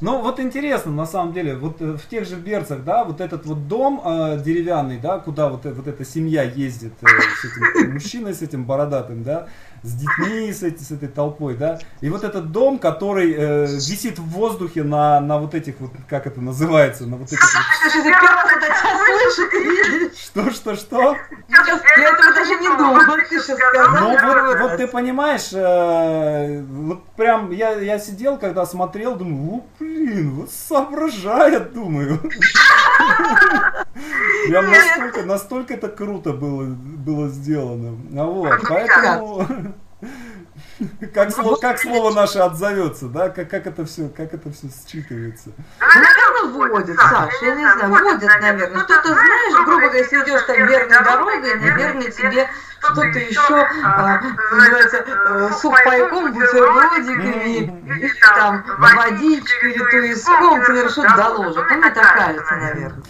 [0.00, 3.46] Ну вот интересно, на самом деле, вот э, в тех же Берцах, да, вот этот
[3.46, 7.92] вот дом э, деревянный, да, куда вот, э, вот эта семья ездит, э, с этим
[7.92, 9.46] мужчиной с этим бородатым, да,
[9.82, 11.78] с детьми, с, этой, с этой толпой, да.
[12.00, 16.26] И вот этот дом, который э, висит в воздухе на, на вот этих вот, как
[16.26, 17.50] это называется, на вот этих вот...
[20.14, 21.16] Что, что, что?
[21.48, 24.00] Я этого даже не думала, ты сейчас сказал.
[24.00, 29.64] Ну вот, вот ты понимаешь, э, вот прям я, я сидел, когда смотрел, думаю, о,
[29.78, 32.20] блин, вот соображает, думаю.
[34.48, 37.98] Прям настолько, настолько это круто было, было сделано.
[38.18, 39.46] А вот, поэтому...
[41.14, 43.28] Как слово, как слово наше отзовется, да?
[43.28, 45.52] Как, как это все, как это все считывается?
[45.80, 48.84] Ну, наверное, вводят, Саша, я не знаю, вводят, наверное.
[48.84, 52.48] Что-то знаешь, грубо говоря, если идешь там верной дорогой, наверное, тебе
[52.80, 61.64] что-то еще, а, называется, э, суп пайком, бутербродиками, там, водичкой или туиском, тебе что-то доложат.
[61.70, 63.02] Ну, мне так кажется, наверное.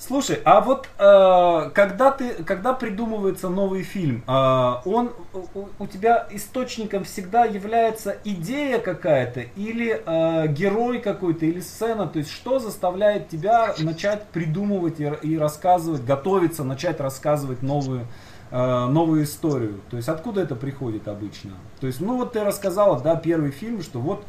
[0.00, 6.26] Слушай, а вот э, когда ты, когда придумывается новый фильм, э, он у, у тебя
[6.30, 13.28] источником всегда является идея какая-то или э, герой какой-то или сцена, то есть что заставляет
[13.28, 18.06] тебя начать придумывать и, и рассказывать, готовиться, начать рассказывать новую
[18.50, 21.50] э, новую историю, то есть откуда это приходит обычно?
[21.78, 24.24] То есть, ну вот ты рассказала, да, первый фильм, что вот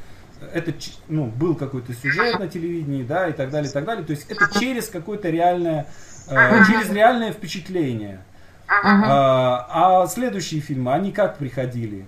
[0.54, 0.74] это
[1.08, 4.06] ну, был какой-то сюжет на телевидении, да, и так далее, и так далее.
[4.06, 5.88] То есть это через какое-то реальное,
[6.28, 8.24] э, через реальное впечатление.
[8.68, 12.06] А, а следующие фильмы, они как приходили?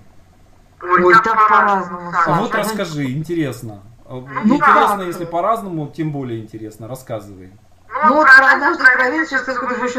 [0.81, 2.11] Ой, так по-разному.
[2.13, 3.83] А вот расскажи, интересно.
[4.09, 5.03] Ну, интересно, да.
[5.05, 6.87] если по-разному, тем более интересно.
[6.87, 7.51] Рассказывай.
[8.05, 9.95] Ну вот про однажды в провинции, что ты будешь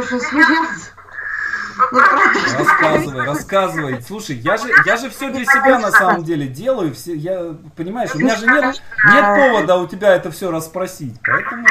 [2.58, 4.02] Рассказывай, рассказывай.
[4.02, 6.94] Слушай, я же, я же все для себя на самом деле делаю.
[6.94, 11.18] Все, я, понимаешь, у меня же нет, нет повода у тебя это все расспросить.
[11.24, 11.66] Поэтому...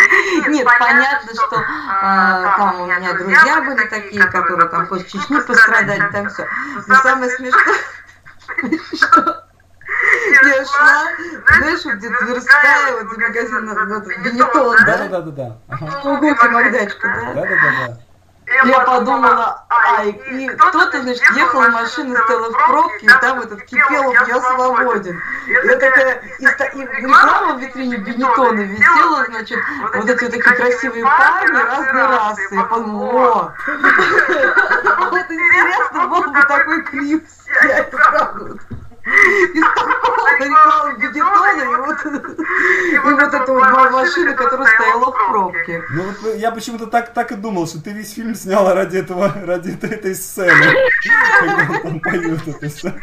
[0.47, 6.11] Нет, понятно, что а, там у меня друзья были такие, которые там после Чечни пострадали,
[6.11, 6.45] там все.
[6.87, 7.77] Но самое смешное,
[10.43, 11.03] я шла,
[11.57, 15.07] знаешь, вот где Тверская, вот магазин, вот, Бенетон, да?
[15.07, 15.57] Да-да-да.
[16.03, 17.33] У Гуки Магдачка, да?
[17.33, 17.97] Да-да-да.
[18.65, 23.63] Я подумала, ай, и кто-то, значит, ехал в машине, стояла в пробке, и там этот
[23.63, 25.21] Кипелов, я свободен.
[25.47, 29.59] Я такая, и, и реклама в витрине Бенетона висела, значит,
[29.93, 32.55] вот эти вот такие красивые парни разной расы.
[32.55, 33.53] Я подумала, о,
[35.11, 38.57] вот интересно, был бы такой клип снять, правда
[39.05, 39.63] из
[40.39, 42.05] рекламы Бенетона и вот,
[42.91, 45.83] и вот эта вот машина, которая стояла в пробке.
[45.91, 49.33] Ну вот я почему-то так, так и думал, что ты весь фильм сняла ради этого,
[49.45, 50.75] ради этой сцены,
[51.39, 52.93] когда он там поет это все.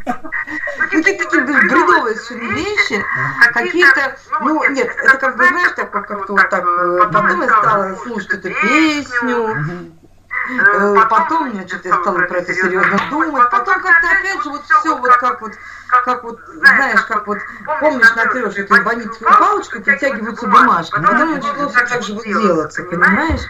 [0.79, 3.05] Какие-то такие бредовые вещи,
[3.53, 6.65] какие-то, ну нет, это как бы, знаешь, так как-то вот так,
[7.13, 9.57] потом я стала слушать эту песню,
[10.51, 14.97] Э, потом, значит, я стала про это серьезно думать, потом как-то опять же вот все
[14.97, 15.53] вот как вот,
[15.89, 17.39] как вот, знаешь, как вот,
[17.81, 23.41] помнишь, натрешь этой банитовой палочкой, притягиваются бумажки, потом начало все так же вот делаться, понимаешь?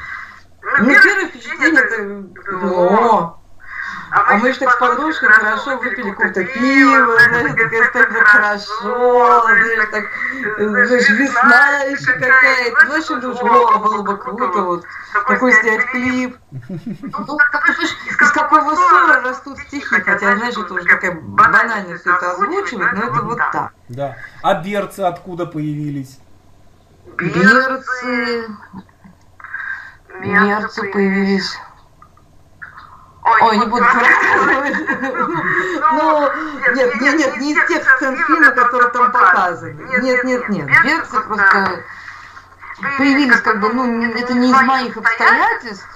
[0.63, 3.40] Ну, первое впечатление это, о,
[4.11, 9.89] а мы же так с подружкой хорошо выпили какое-то пиво, знаешь, такая столько хорошо, знаешь,
[9.91, 10.05] так,
[10.59, 12.87] знаешь, весна еще какая-то.
[12.87, 14.85] Ну, в общем, думаешь, о, было бы круто, вот,
[15.29, 16.37] такой снять клип.
[16.51, 17.39] Ну,
[18.21, 23.05] из какого ссора растут стихи, хотя, знаешь, это уже такая банально все это озвучивать, но
[23.05, 23.73] это вот так.
[23.89, 24.17] Да.
[24.43, 26.19] А берцы откуда появились?
[27.17, 28.47] Берцы...
[30.21, 31.57] Берцы появились...
[33.23, 34.77] Ой, не буду рассказывать.
[35.93, 36.31] Ну,
[36.75, 39.77] нет, нет, нет, не из тех сцен фильма, которые там показаны.
[40.01, 40.67] Нет, нет, нет.
[40.85, 41.85] Берцы просто
[42.81, 45.87] появились как бы, ну, это не из моих обстоятельств,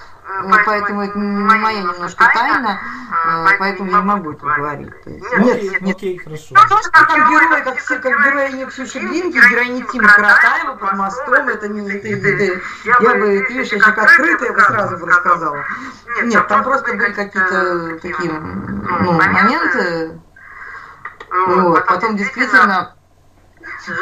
[0.65, 2.79] поэтому это моя немножко тайна,
[3.25, 4.91] э, поэтому я не могу это говорить.
[5.05, 6.47] нет, нет, окей, хорошо.
[6.51, 10.93] Ну, то, что как герой, как, все, как героиня Ксюши Глинки, героиня Тима Каратаева под
[10.93, 14.97] мостом, это не, это, это, я бы, ты видишь, я человек открытый, я бы сразу
[14.97, 15.63] бы рассказала.
[16.23, 20.19] Нет, там просто были какие-то такие, ну, моменты,
[21.47, 22.95] вот, потом действительно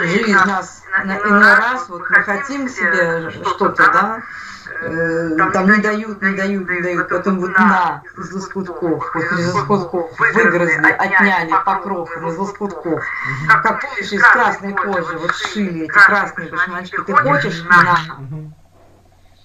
[0.01, 4.21] жизнь нас на иной раз, вот мы хотим себе что-то, да,
[4.67, 9.53] э, там не дают, не дают, не дают, потом вот на из лоскутков, вот из
[9.53, 13.03] лоскутков выгрызли, отняли покров из лоскутков,
[13.47, 17.97] как помнишь, из красной кожи, вот шили эти красные башмачки, ты хочешь на,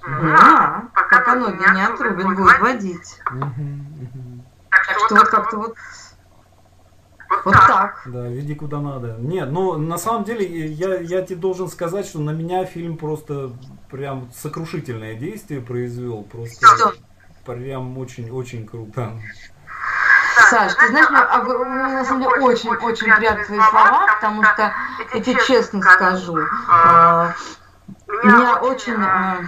[0.07, 3.21] на, пока ноги не отрубят, будет водить.
[4.71, 5.77] Так что вот как-то вот
[7.45, 8.03] вот так.
[8.07, 9.17] Да, веди куда надо.
[9.19, 13.51] Нет, ну на самом деле я, я тебе должен сказать, что на меня фильм просто
[13.91, 16.23] прям сокрушительное действие произвел.
[16.23, 16.95] Просто что?
[17.55, 19.13] прям очень-очень круто.
[20.51, 24.73] Саш, ты знаешь, мне, а, на самом деле очень-очень приятны твои слова, потому что,
[25.15, 27.33] я тебе честно скажу, э,
[28.23, 29.47] меня очень, э,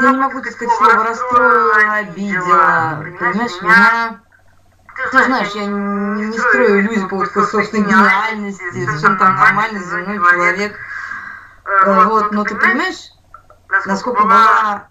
[0.00, 4.20] я не могу так сказать слово расстроила, обидела, понимаешь, меня
[4.96, 10.16] ты знаешь, я не, не строю иллюзий по поводу собственной гениальности, совершенно там нормальный земной
[10.16, 10.78] человек.
[11.64, 13.12] Э, вот, но ты понимаешь,
[13.86, 14.89] насколько была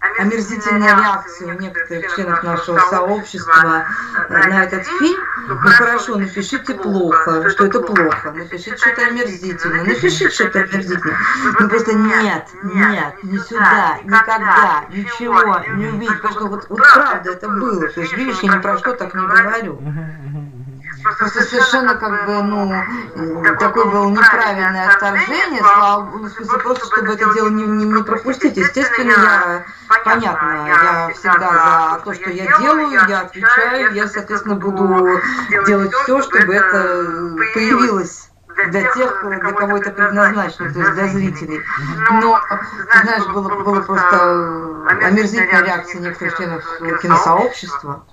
[0.00, 3.86] омерзительная реакция у некоторых членов нашего сообщества
[4.28, 5.20] на этот фильм.
[5.48, 11.16] Ну хорошо, напишите плохо, что это плохо, напишите что-то омерзительно, напишите что-то омерзительно.
[11.58, 17.32] Ну просто нет, нет, не сюда, никогда, ничего не увидеть, потому что вот, вот правда
[17.32, 17.88] это было.
[17.88, 19.80] То есть видишь, я ни про что так не говорю.
[21.02, 27.14] Просто совершенно как бы, ну, такое было неправильное отторжение, слава ну, в смысле, просто чтобы
[27.14, 28.56] это дело не, не, не пропустить.
[28.56, 29.64] Естественно, я,
[30.04, 35.20] понятно, я всегда за то, что я делаю, я отвечаю, я, соответственно, буду
[35.66, 37.06] делать все, чтобы это
[37.54, 38.30] появилось
[38.68, 41.60] для тех, для кого это предназначено, то есть для зрителей.
[42.10, 42.40] Но,
[42.92, 46.64] ты знаешь, было, было просто омерзительная реакция некоторых членов
[47.00, 48.04] киносообщества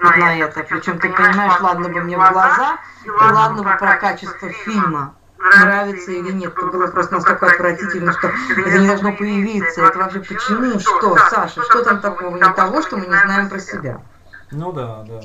[0.00, 0.62] вот на это.
[0.64, 6.12] Причем ты понимаешь, ладно бы мне в глаза, и ладно бы про качество фильма нравится
[6.12, 6.52] или нет.
[6.56, 9.82] Это было просто настолько отвратительно, что это не должно появиться.
[9.82, 10.78] Это вообще почему?
[10.78, 14.00] Что, Саша, что там такого не того, что мы не знаем про себя?
[14.50, 15.20] Ну да, да.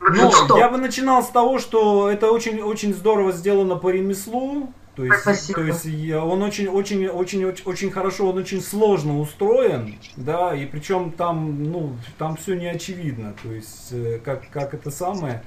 [0.00, 0.56] Ну, что?
[0.56, 4.72] я бы начинал с того, что это очень, очень здорово сделано по ремеслу.
[4.96, 5.60] То есть, Спасибо.
[5.60, 11.12] то есть он очень, очень, очень, очень, хорошо, он очень сложно устроен, да, и причем
[11.12, 15.42] там, ну, там все не очевидно, то есть э, как, как это самое,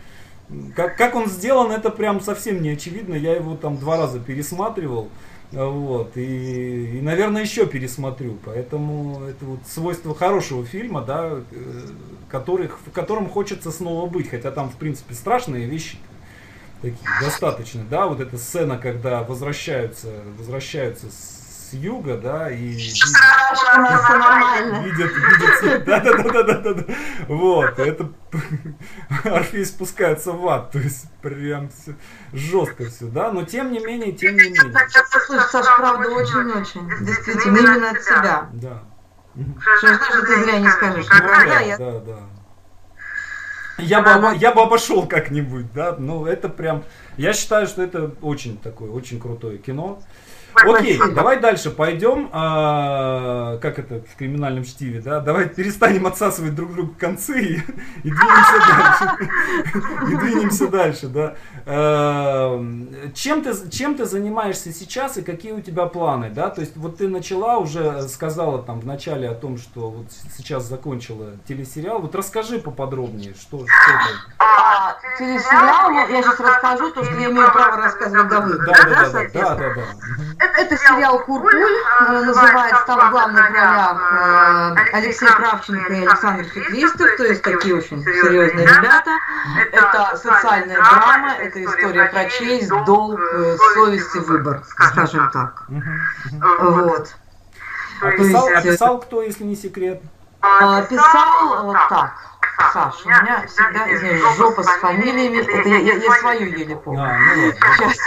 [0.76, 3.16] как, как он сделан, это прям совсем не очевидно.
[3.16, 5.10] Я его там два раза пересматривал.
[5.52, 8.40] Вот, и, и, наверное, еще пересмотрю.
[8.44, 11.82] Поэтому это вот свойство хорошего фильма, да, э,
[12.28, 14.30] которых, в котором хочется снова быть.
[14.30, 15.98] Хотя там, в принципе, страшные вещи
[16.84, 20.08] такие достаточно, да, вот эта сцена, когда возвращаются,
[20.38, 22.58] возвращаются с юга, да, и
[24.84, 26.84] видят, видят, да, да, да, да, да, да,
[27.30, 28.12] вот, это
[29.24, 31.96] Орфей спускается в ад, то есть прям все,
[32.34, 34.88] жестко все, да, но тем не менее, тем не менее.
[35.26, 38.50] Слушай, Саш, правда, очень-очень, действительно, именно от себя.
[38.54, 38.84] Да.
[39.78, 41.78] Что, что ты зря не скажешь, никогда я...
[41.78, 42.20] Да, да.
[43.84, 46.84] Я бы, я бы обошел как-нибудь, да, но это прям,
[47.18, 50.02] я считаю, что это очень такое, очень крутое кино.
[50.56, 52.30] Окей, давай дальше пойдем.
[52.32, 55.20] А, как это в криминальном чтиве, да?
[55.20, 57.56] Давай перестанем отсасывать друг другу концы и,
[58.04, 59.30] и двинемся дальше.
[60.14, 61.36] И двинемся дальше, да.
[61.66, 62.64] А,
[63.14, 66.50] чем, ты, чем ты занимаешься сейчас и какие у тебя планы, да?
[66.50, 70.64] То есть вот ты начала уже, сказала там в начале о том, что вот сейчас
[70.66, 72.00] закончила телесериал.
[72.00, 74.34] Вот расскажи поподробнее, что, что это.
[74.40, 79.30] А, телесериал, я сейчас расскажу то, что я имею право рассказывать выхода, да, да, да,
[79.34, 80.43] да, да, да.
[80.44, 87.10] Это сериал «Куркуль», э, называется там в главных ролях э, Алексей Кравченко и Александр Феклистов,
[87.18, 89.12] то есть такие очень серьезные ребята.
[89.72, 95.64] Это социальная драма, это история про честь, долг, э, совесть и выбор, скажем так.
[96.60, 97.16] Вот.
[98.02, 100.02] А писал, а писал кто, если не секрет?
[100.90, 102.12] Писал вот так.
[102.58, 107.04] Саша, у меня всегда, извиняюсь, жопа с фамилиями, это я, я, я свою еле помню.
[107.04, 107.98] А, ну Сейчас.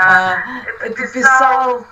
[0.00, 0.38] А,
[0.80, 1.86] это писал...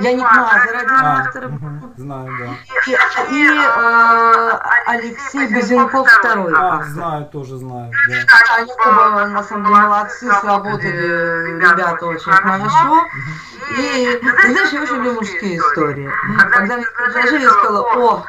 [0.00, 1.50] Я не Мазер, один а, автор.
[1.96, 2.54] Знаю, да.
[2.86, 6.82] И, и э, Алексей Безенков второй а.
[6.82, 7.90] Знаю, тоже знаю.
[8.08, 8.16] Да.
[8.56, 13.06] Они оба, на самом деле, молодцы, сработали ребята очень хорошо.
[13.78, 16.10] И, ты знаешь, я очень люблю мужские истории.
[16.52, 18.24] Когда мне предложили, я сказала, о,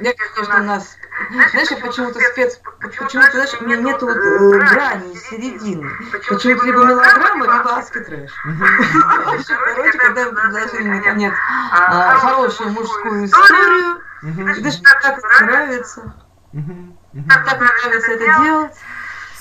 [0.00, 0.96] я, конечно, у нас
[1.30, 2.60] знаешь, я почему-то спец...
[2.80, 5.88] Почему-то, знаешь, у меня нет вот э, грани, середины.
[6.28, 8.30] Почему-то либо мелодрама, либо адский трэш.
[9.74, 11.32] Короче, когда мне предложили, наконец,
[11.70, 16.14] хорошую мужскую историю, знаешь, как нравится.
[17.28, 18.72] Как так нравится это делать.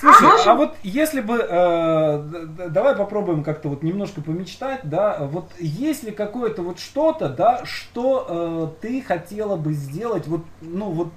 [0.02, 5.52] Слушай, ну, а вот если бы, э, давай попробуем как-то вот немножко помечтать, да, вот
[5.60, 11.10] есть ли какое-то вот что-то, да, что э, ты хотела бы сделать, вот, ну вот,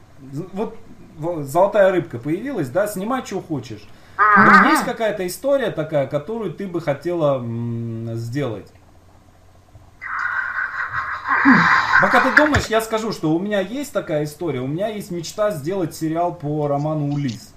[0.53, 0.77] вот
[1.19, 3.87] золотая рыбка появилась, да, снимай, что хочешь.
[4.19, 7.45] Но есть какая-то история такая, которую ты бы хотела
[8.15, 8.71] сделать?
[12.01, 15.51] Пока ты думаешь, я скажу, что у меня есть такая история, у меня есть мечта
[15.51, 17.55] сделать сериал по роману Улис.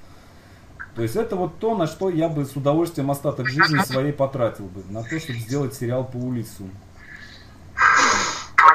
[0.95, 4.65] То есть это вот то, на что я бы с удовольствием остаток жизни своей потратил
[4.65, 6.69] бы, на то, чтобы сделать сериал по Улису.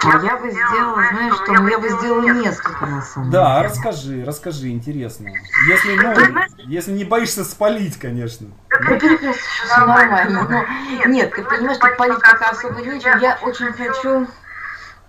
[0.05, 3.43] А я бы сделала, знаешь что, я бы сделала несколько на самом деле.
[3.43, 5.31] Да, расскажи, расскажи, интересно.
[5.69, 6.15] Если, ну,
[6.59, 8.49] если не боишься спалить, конечно.
[8.71, 10.49] Ну, перекрестишь, все нормально.
[10.49, 13.19] Но, нет, ты понимаешь, что палить пока особо нечем.
[13.19, 14.27] Я очень хочу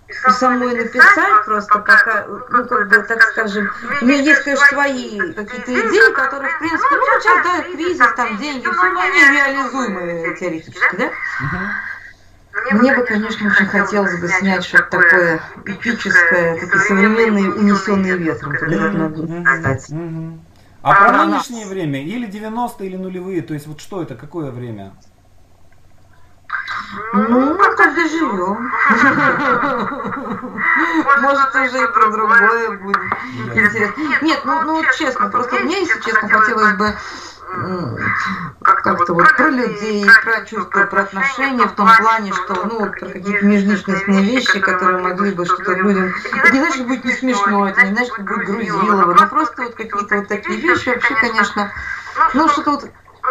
[0.06, 3.70] и самой написать просто пока, ну как бы, так скажем,
[4.02, 8.36] у меня есть, конечно, свои какие-то идеи, которые, в принципе, ну сейчас, да, кризис, там,
[8.36, 11.10] деньги, все, но они реализуемые теоретически, да?
[12.72, 18.88] Мне бы, конечно, очень хотелось бы снять что-то такое эпическое, такие современные, унесенные ветром, когда
[18.88, 19.90] это надо стать.
[20.82, 24.92] А про нынешнее время, или 90-е, или нулевые, то есть вот что это, какое время?
[27.14, 28.70] Ну, как доживем.
[31.22, 32.98] Может, уже и про другое будет
[33.46, 33.92] интересно.
[34.22, 36.94] Нет, ну, ну честно, просто мне, если честно, хотелось бы
[38.62, 43.08] как-то вот про людей, про чувства, про отношения в том плане, что, ну, вот про
[43.08, 46.12] какие-то межличностные вещи, которые могли бы что-то людям...
[46.32, 50.16] Это не значит, будет не смешно, это не значит, будет грузилово, но просто вот какие-то
[50.16, 51.72] вот такие вещи вообще, конечно,
[52.34, 52.90] ну, что-то вот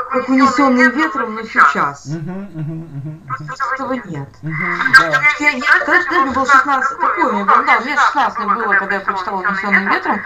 [0.10, 2.08] как унесенные ветром, но сейчас.
[3.74, 4.30] Этого нет.
[5.40, 8.96] Я, я, когда мне было 16, такое у меня было, да, мне 16 было, когда
[8.96, 10.22] я прочитала «Унесенным ветром»,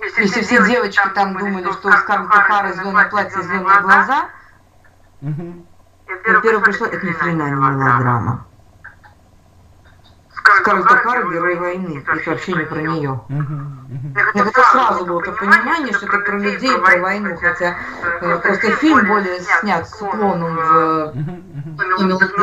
[0.00, 4.28] если все девочки там думали, что у Скарлетт зеленое платье, зеленые глаза,
[5.20, 8.46] я первое пришло, это ни хрена не мелодрама.
[10.60, 13.20] Скарлетт О'Хара герой войны, это вообще не про нее.
[14.34, 17.76] Это сразу было то понимание, что это про людей, про войну, хотя
[18.20, 21.14] э, просто фильм более снят с уклоном в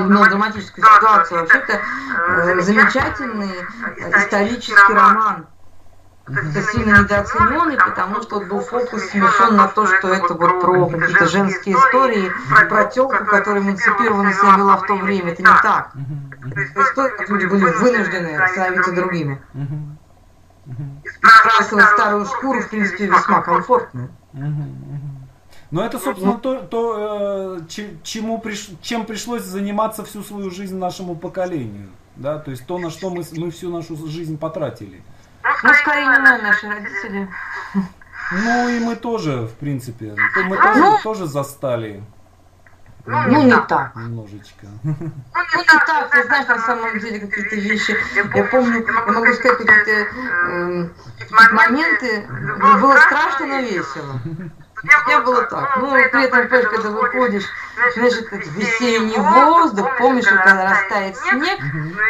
[0.09, 1.41] мелодраматическую ситуацию.
[1.41, 5.45] Вообще-то э, замечательный исторический роман
[6.25, 10.87] как-то сильно недооцененный, потому что вот был фокус смещен на то, что это вот про
[10.87, 12.31] какие-то женские истории,
[12.69, 15.31] про телку, которая эмансипированно себя вела в то время.
[15.33, 15.93] Это не так.
[16.45, 19.41] Это история, как люди были вынуждены становиться другими.
[20.65, 24.09] И сбрасывать старую шкуру, в принципе, весьма комфортно.
[25.71, 27.67] Но это, собственно, то, то э,
[28.03, 31.89] чему приш, чем пришлось заниматься всю свою жизнь нашему поколению.
[32.17, 32.39] Да?
[32.39, 35.01] То есть то, на что мы, мы всю нашу жизнь потратили.
[35.63, 37.27] Ну, скорее не мы, наши родители.
[38.31, 40.15] Ну и мы тоже, в принципе.
[40.47, 42.03] Мы тоже, ну, тоже застали.
[43.05, 43.95] Ну, не, не так.
[43.95, 44.67] Немножечко.
[44.83, 47.95] Ну, не так, ты знаешь, на самом деле какие-то вещи.
[48.15, 50.89] Я помню, я могу сказать, какие-то э,
[51.51, 52.27] моменты.
[52.79, 54.19] Было страшно, но весело.
[55.07, 55.77] Я было так.
[55.77, 57.43] Ну, при этом, понимаешь, когда выходишь,
[57.95, 61.59] значит, этот весенний воздух, помнишь, когда растает снег,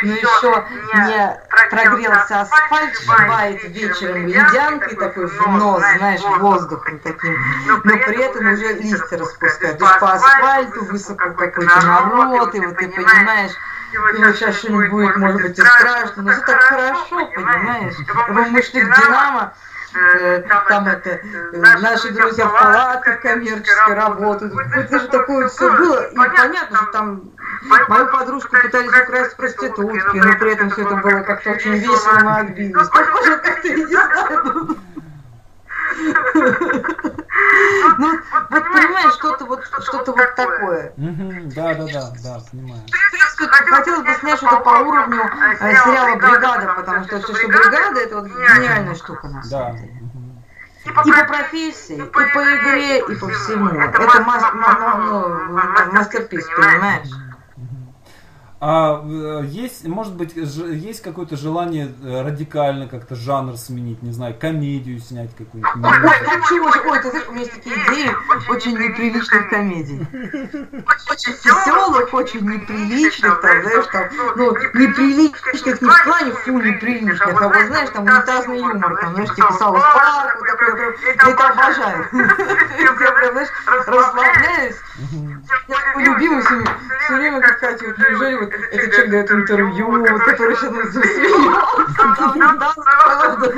[0.04, 7.38] но еще не прогрелся асфальт, шибает вечером ледянкой такой в нос, знаешь, воздухом таким,
[7.84, 9.78] но при этом уже листья распускают.
[9.78, 13.52] То есть по асфальту высоко какой-то народ, и вот ты понимаешь,
[13.92, 17.96] и вот сейчас что-нибудь будет, может быть, и страшно, но все так хорошо, понимаешь?
[18.30, 19.54] Мы шли к Динамо,
[19.94, 21.20] Э, там это, э,
[21.80, 24.54] наши друзья в палатках коммерческой работают.
[24.54, 26.04] Вот это же такое все было.
[26.04, 27.32] И понятно, что там
[27.90, 32.40] мою подружку пытались украсть проститутки, но при этом все это было как-то очень весело, мы
[32.40, 32.88] отбились.
[32.90, 34.78] Похоже, как-то, не знаю.
[37.98, 38.20] Ну,
[38.50, 40.94] вот понимаешь, что-то вот, что-то вот такое.
[40.98, 42.82] Да, да, да, да, понимаю.
[43.38, 48.16] Хотелось бы снять что-то по уровню э, сериала «Бригада», потому что все, что «Бригада» это
[48.18, 49.94] вот гениальная штука на самом деле.
[50.86, 53.70] И по профессии, и по игре, и по всему.
[53.70, 54.22] Это
[55.92, 57.10] мастер-пис, понимаешь?
[58.64, 64.36] А э, есть, может быть, есть какое-то желание э, радикально как-то жанр сменить, не знаю,
[64.40, 65.84] комедию снять какую-нибудь?
[65.84, 68.12] Ой, ой, хочу, ой, ты знаешь, у меня есть такие идеи
[68.52, 70.08] очень неприличных комедий.
[71.10, 77.48] Очень веселых, очень неприличных, там, знаешь, там, ну, неприличных не в плане фу неприличных, а
[77.48, 82.08] вот, знаешь, там, унитазный юмор, там, знаешь, типа South Park, вот такой, я это обожаю.
[82.80, 84.76] Я прям, знаешь, расслабляюсь.
[85.68, 90.74] Я любимый все время как Катя, вот неужели вот этот человек дает интервью, который сейчас
[92.76, 93.54] правда.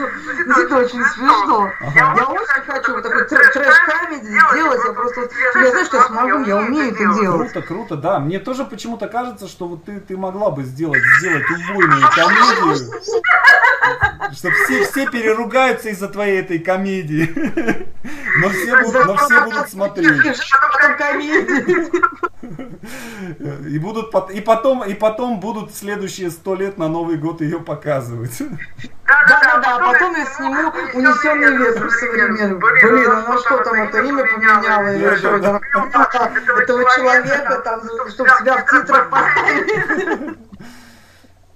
[0.45, 1.71] Ну, это очень смешно.
[1.95, 4.81] Я очень хочу вот такой трэш-камеди сделать.
[4.85, 7.51] Я просто, я знаю, что я смогу, я умею это делать.
[7.51, 8.19] Круто, круто, да.
[8.19, 12.75] Мне тоже почему-то кажется, что вот ты, ты могла бы сделать, сделать убойную комедию.
[14.33, 17.33] Чтобы все, все переругаются из-за твоей этой комедии.
[18.37, 20.41] Но все будут, но все будут смотреть.
[23.67, 28.37] И будут и потом и потом будут следующие сто лет на Новый год ее показывать.
[28.39, 32.59] Да, да, да, а потом я сниму унесенный ветром современным.
[32.59, 35.29] Блин, а на что там это имя поменяло или что?
[36.59, 40.37] Этого человека там, чтобы себя в титрах поставили.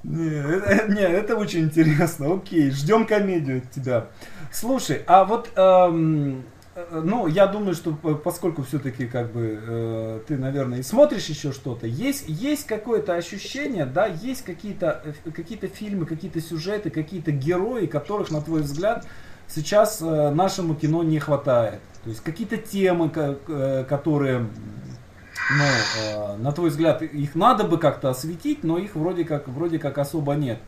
[0.04, 2.36] Не, это, не, это очень интересно.
[2.36, 4.08] Окей, ждем комедию от тебя.
[4.54, 6.46] Слушай, а вот эм,
[6.92, 11.88] ну, я думаю, что поскольку все-таки как бы э, ты, наверное, и смотришь еще что-то,
[11.88, 18.30] есть, есть какое-то ощущение, да, есть какие-то э, какие фильмы, какие-то сюжеты, какие-то герои, которых,
[18.30, 19.08] на твой взгляд,
[19.48, 21.82] сейчас э, нашему кино не хватает.
[22.04, 25.66] То есть какие-то темы, э, которые, ну,
[26.04, 29.98] э, на твой взгляд, их надо бы как-то осветить, но их вроде как, вроде как
[29.98, 30.60] особо нет.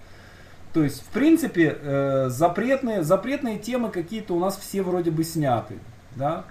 [0.73, 5.75] То есть, в принципе, э, запретные, запретные темы какие-то у нас все вроде бы сняты
[6.19, 6.43] да.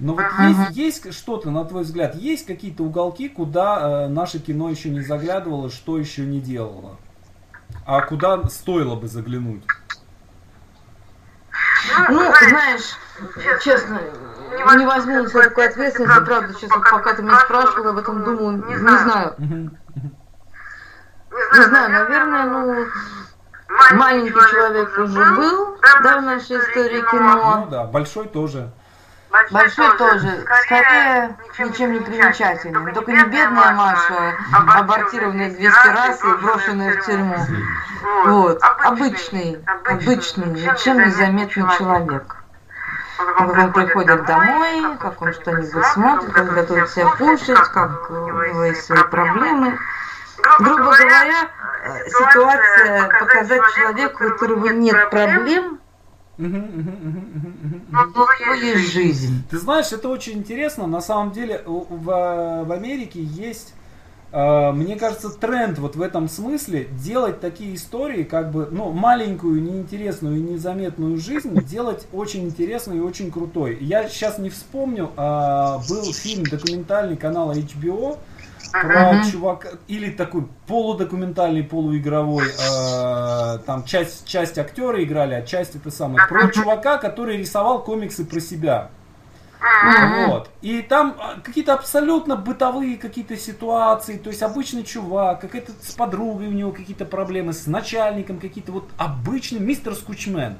[0.00, 4.68] Но вот есть, есть что-то, на твой взгляд, есть какие-то уголки, куда э, наше кино
[4.68, 6.98] еще не заглядывало, что еще не делало,
[7.86, 9.64] а куда стоило бы заглянуть?
[12.08, 12.98] Ну, ну знаешь,
[13.62, 14.00] честно,
[14.76, 18.24] не возьму на себя такую ответственность, правда, сейчас вот пока ты меня спрашивал, об этом
[18.24, 19.36] думал, не знаю.
[21.52, 22.86] Не знаю, наверное, ну,
[23.92, 27.64] маленький человек уже был, да, в нашей истории кино.
[27.64, 28.72] Ну да, большой тоже.
[29.50, 32.92] Большой тоже, скорее ничем не примечательный.
[32.92, 37.36] Только не бедная Маша, абортированная 200 раз и брошенная в тюрьму.
[38.26, 42.36] Вот, обычный, обычный, ничем не заметный человек.
[43.16, 48.10] Как он приходит домой, как он что-нибудь смотрит, как он готовит себе кушать, как
[48.66, 49.78] есть свои проблемы.
[50.58, 51.48] Грубо говоря,
[51.84, 55.80] э, ситуация показать человеку, у которого нет проблем,
[58.54, 59.44] есть жизнь.
[59.50, 60.86] Ты знаешь, это очень интересно.
[60.86, 63.74] На самом деле в, в Америке есть,
[64.32, 69.62] э, мне кажется, тренд вот в этом смысле делать такие истории, как бы, ну, маленькую,
[69.62, 73.78] неинтересную и незаметную жизнь, делать очень интересной и очень крутой.
[73.80, 78.18] Я сейчас не вспомню, э, был фильм документальный канала HBO,
[78.82, 79.30] про uh-huh.
[79.30, 86.26] чувака, или такой полудокументальный, полуигровой, э, там часть, часть актеры играли, а часть это самое,
[86.28, 88.90] про чувака, который рисовал комиксы про себя.
[89.60, 90.26] Uh-huh.
[90.26, 90.50] Вот.
[90.60, 96.48] И там а, какие-то абсолютно бытовые какие-то ситуации, то есть обычный чувак, какая-то с подругой
[96.48, 100.56] у него какие-то проблемы, с начальником какие-то вот обычный мистер Скучмен.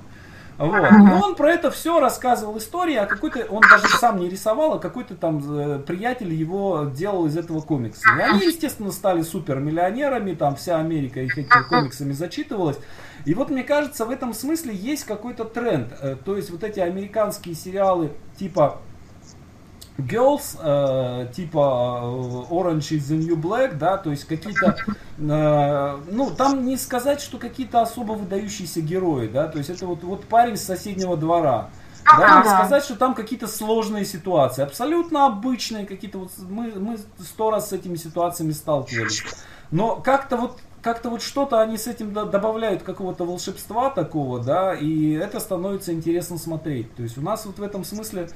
[0.59, 0.93] Вот.
[0.93, 4.79] И он про это все рассказывал истории, а какой-то, он даже сам не рисовал, а
[4.79, 8.03] какой-то там э, приятель его делал из этого комикса.
[8.17, 12.79] И они, естественно, стали супер миллионерами, там вся Америка их этими комиксами зачитывалась.
[13.25, 15.93] И вот мне кажется, в этом смысле есть какой-то тренд.
[16.01, 18.81] Э, то есть вот эти американские сериалы типа
[19.97, 24.77] Girls, э, типа э, Orange is the New Black, да, то есть какие-то,
[25.19, 30.03] э, ну, там не сказать, что какие-то особо выдающиеся герои, да, то есть это вот,
[30.03, 31.71] вот парень с соседнего двора,
[32.05, 37.53] да, не сказать, что там какие-то сложные ситуации, абсолютно обычные какие-то, вот мы, мы сто
[37.53, 39.23] раз с этими ситуациями сталкивались,
[39.71, 45.13] но как-то вот как-то вот что-то они с этим добавляют какого-то волшебства такого, да, и
[45.13, 46.95] это становится интересно смотреть.
[46.95, 48.29] То есть у нас вот в этом смысле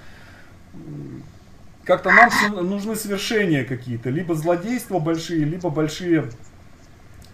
[1.89, 6.31] как-то нам нужны свершения какие-то, либо злодейства большие, либо большие,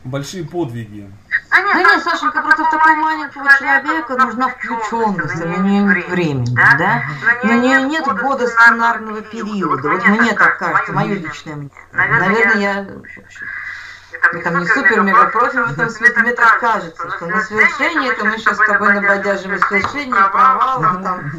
[0.05, 1.11] большие подвиги.
[1.51, 7.03] Да нет, Сашенька, против такого маленького человека нужна включенность, а на нее нет времени, да?
[7.43, 9.89] На нее нет года сценарного периода.
[9.89, 11.73] Вот мне так кажется, мое личное мнение.
[11.93, 12.87] Наверное, я
[14.33, 18.13] я там не супер мега против в этом смысле, мне так кажется, что на совершение
[18.13, 21.33] это мы сейчас с тобой набодяжим совершение, провалов, там,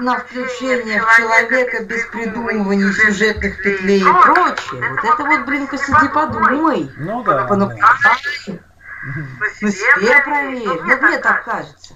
[0.00, 4.90] на включение в человека без придумывания сюжетных петлей и прочее.
[4.90, 6.90] Вот это вот, блин, посиди подумай.
[6.98, 7.46] Ну да.
[7.48, 7.66] Ну,
[9.60, 10.66] на себе проверь.
[10.66, 11.94] Ну, мне так кажется.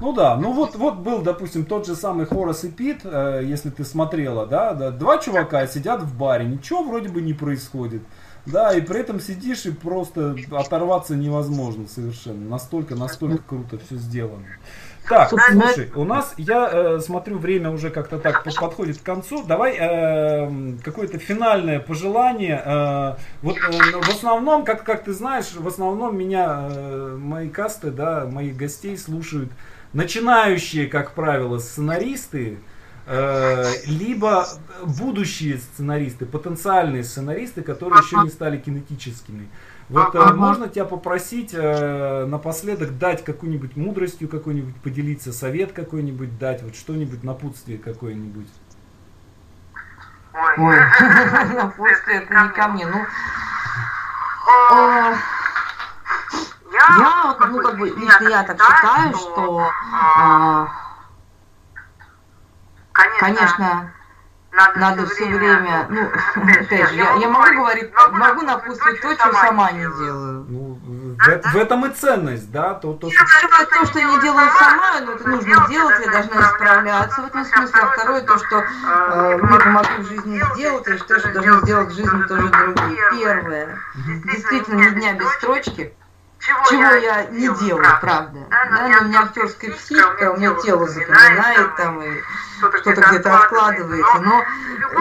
[0.00, 3.70] Ну да, ну вот, вот был, допустим, тот же самый Хорас и Пит, э, если
[3.70, 8.02] ты смотрела, да, да, два чувака сидят в баре, ничего вроде бы не происходит.
[8.46, 12.48] Да, и при этом сидишь и просто оторваться невозможно совершенно.
[12.48, 14.46] Настолько, настолько круто все сделано.
[15.08, 19.42] Так, слушай, у нас, я э, смотрю, время уже как-то так подходит к концу.
[19.44, 22.62] Давай э, какое-то финальное пожелание.
[22.64, 27.90] Э, вот э, в основном, как, как ты знаешь, в основном меня, э, мои касты,
[27.90, 29.50] да, моих гостей слушают
[29.92, 32.58] начинающие, как правило, сценаристы,
[33.06, 34.46] э, либо
[34.84, 39.48] будущие сценаристы, потенциальные сценаристы, которые еще не стали кинетическими.
[39.88, 40.34] Вот ага.
[40.34, 47.24] можно тебя попросить э, напоследок дать какую-нибудь мудростью какой-нибудь поделиться, совет какой-нибудь дать, вот что-нибудь
[47.24, 48.48] напутствие какое-нибудь.
[50.58, 50.76] Ой,
[51.54, 52.86] напутствие это не ко мне.
[52.86, 52.98] Ну,
[54.72, 55.16] э,
[56.72, 59.70] я, ну, как бы, лично я так считаю, что,
[60.14, 60.68] а,
[62.92, 63.90] конечно,
[64.52, 66.10] надо, надо все время, ну,
[66.60, 70.46] опять же, я, я могу говорить, могу напутствовать то, что сама не делаю.
[70.48, 70.78] Ну,
[71.18, 73.24] в, в этом и ценность, да, то, то, что...
[73.66, 77.44] то, что я не делаю сама, но это нужно делать, я должна исправляться в этом
[77.44, 77.80] смысле.
[77.80, 81.94] А второе, то, что э, мне помогу в жизни сделать, считаю, что должны сделать в
[81.94, 83.02] жизни тоже другие.
[83.10, 83.78] Первое,
[84.24, 85.94] действительно, ни дня без строчки,
[86.40, 88.38] чего, чего я, я не делаю, правда.
[88.50, 92.22] Да, да, но у меня актерская психика, у меня тело запоминает там и
[92.58, 94.18] что-то где-то откладывается.
[94.20, 94.44] Но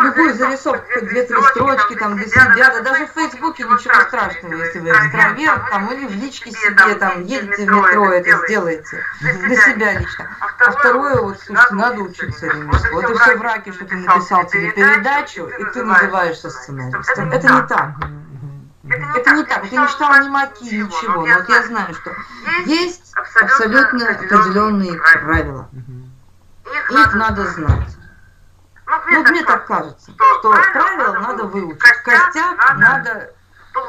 [0.01, 4.89] любую зарисовку, две-три строчки там для себя, да даже в Фейсбуке ничего страшного, если вы
[4.89, 9.03] экстраверт, там, или в личке себе, там, едете в метро, это сделаете.
[9.21, 10.37] Для себя лично.
[10.39, 13.01] А второе, вот, слушайте, надо учиться ремеслу.
[13.01, 17.31] Это все в раке, что ты написал телепередачу, и ты называешься сценаристом.
[17.31, 17.91] Это не так.
[18.89, 19.65] Это не так.
[19.71, 21.25] Я не читала ни маки, ничего.
[21.25, 22.15] Но вот я знаю, что
[22.65, 25.69] есть абсолютно определенные правила.
[26.65, 27.97] Их надо знать.
[29.09, 33.33] Ну, мне так кажется, что правила надо выучить, костяк надо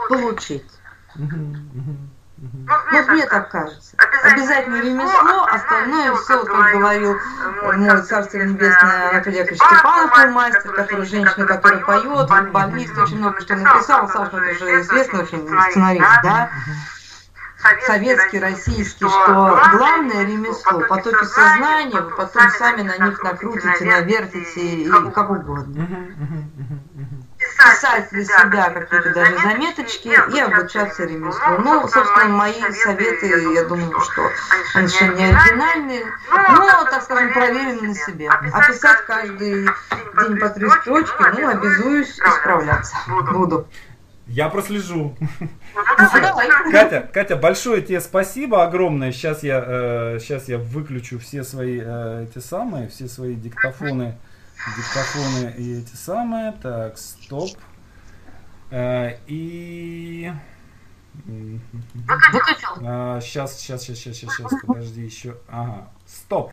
[0.09, 0.70] получить.
[2.41, 3.97] Вот мне так кажется.
[4.22, 4.76] Обязательно.
[4.76, 7.16] Ремесло, остальное все, как говорил
[7.62, 13.41] мой царство небесное Анатолий Яковлевич Степанов, мой мастер, который женщина, которая поет, футболист, очень много
[13.41, 14.09] что написал.
[14.09, 16.51] Саша, это уже известный очень сценарист, да?
[17.86, 24.89] советский, российский, что главное ремесло, потоки сознания, вы потом сами на них накрутите, навертите и
[24.89, 25.89] как угодно
[27.59, 31.59] писать для себя какие-то даже заметочки и обучаться ремеслу.
[31.59, 34.30] Ну, собственно, мои советы, я думаю, что
[34.74, 38.30] они совершенно не оригинальные, но, так скажем, проверены на себе.
[38.30, 42.96] А писать каждый день по три строчки, ну, обязуюсь исправляться.
[43.32, 43.66] Буду.
[44.28, 45.16] Я прослежу.
[45.40, 45.48] Ну,
[46.70, 49.11] Катя, Катя, большое тебе спасибо огромное.
[49.11, 54.18] Сейчас я, э, сейчас я выключу все свои э, эти самые, все свои диктофоны
[54.76, 56.52] диктофоны и эти самые.
[56.52, 57.50] Так, стоп.
[58.70, 60.32] Э, и...
[61.24, 62.76] Выключил.
[63.20, 65.36] Сейчас, сейчас, сейчас, сейчас, сейчас, подожди еще.
[65.48, 66.52] Ага, стоп.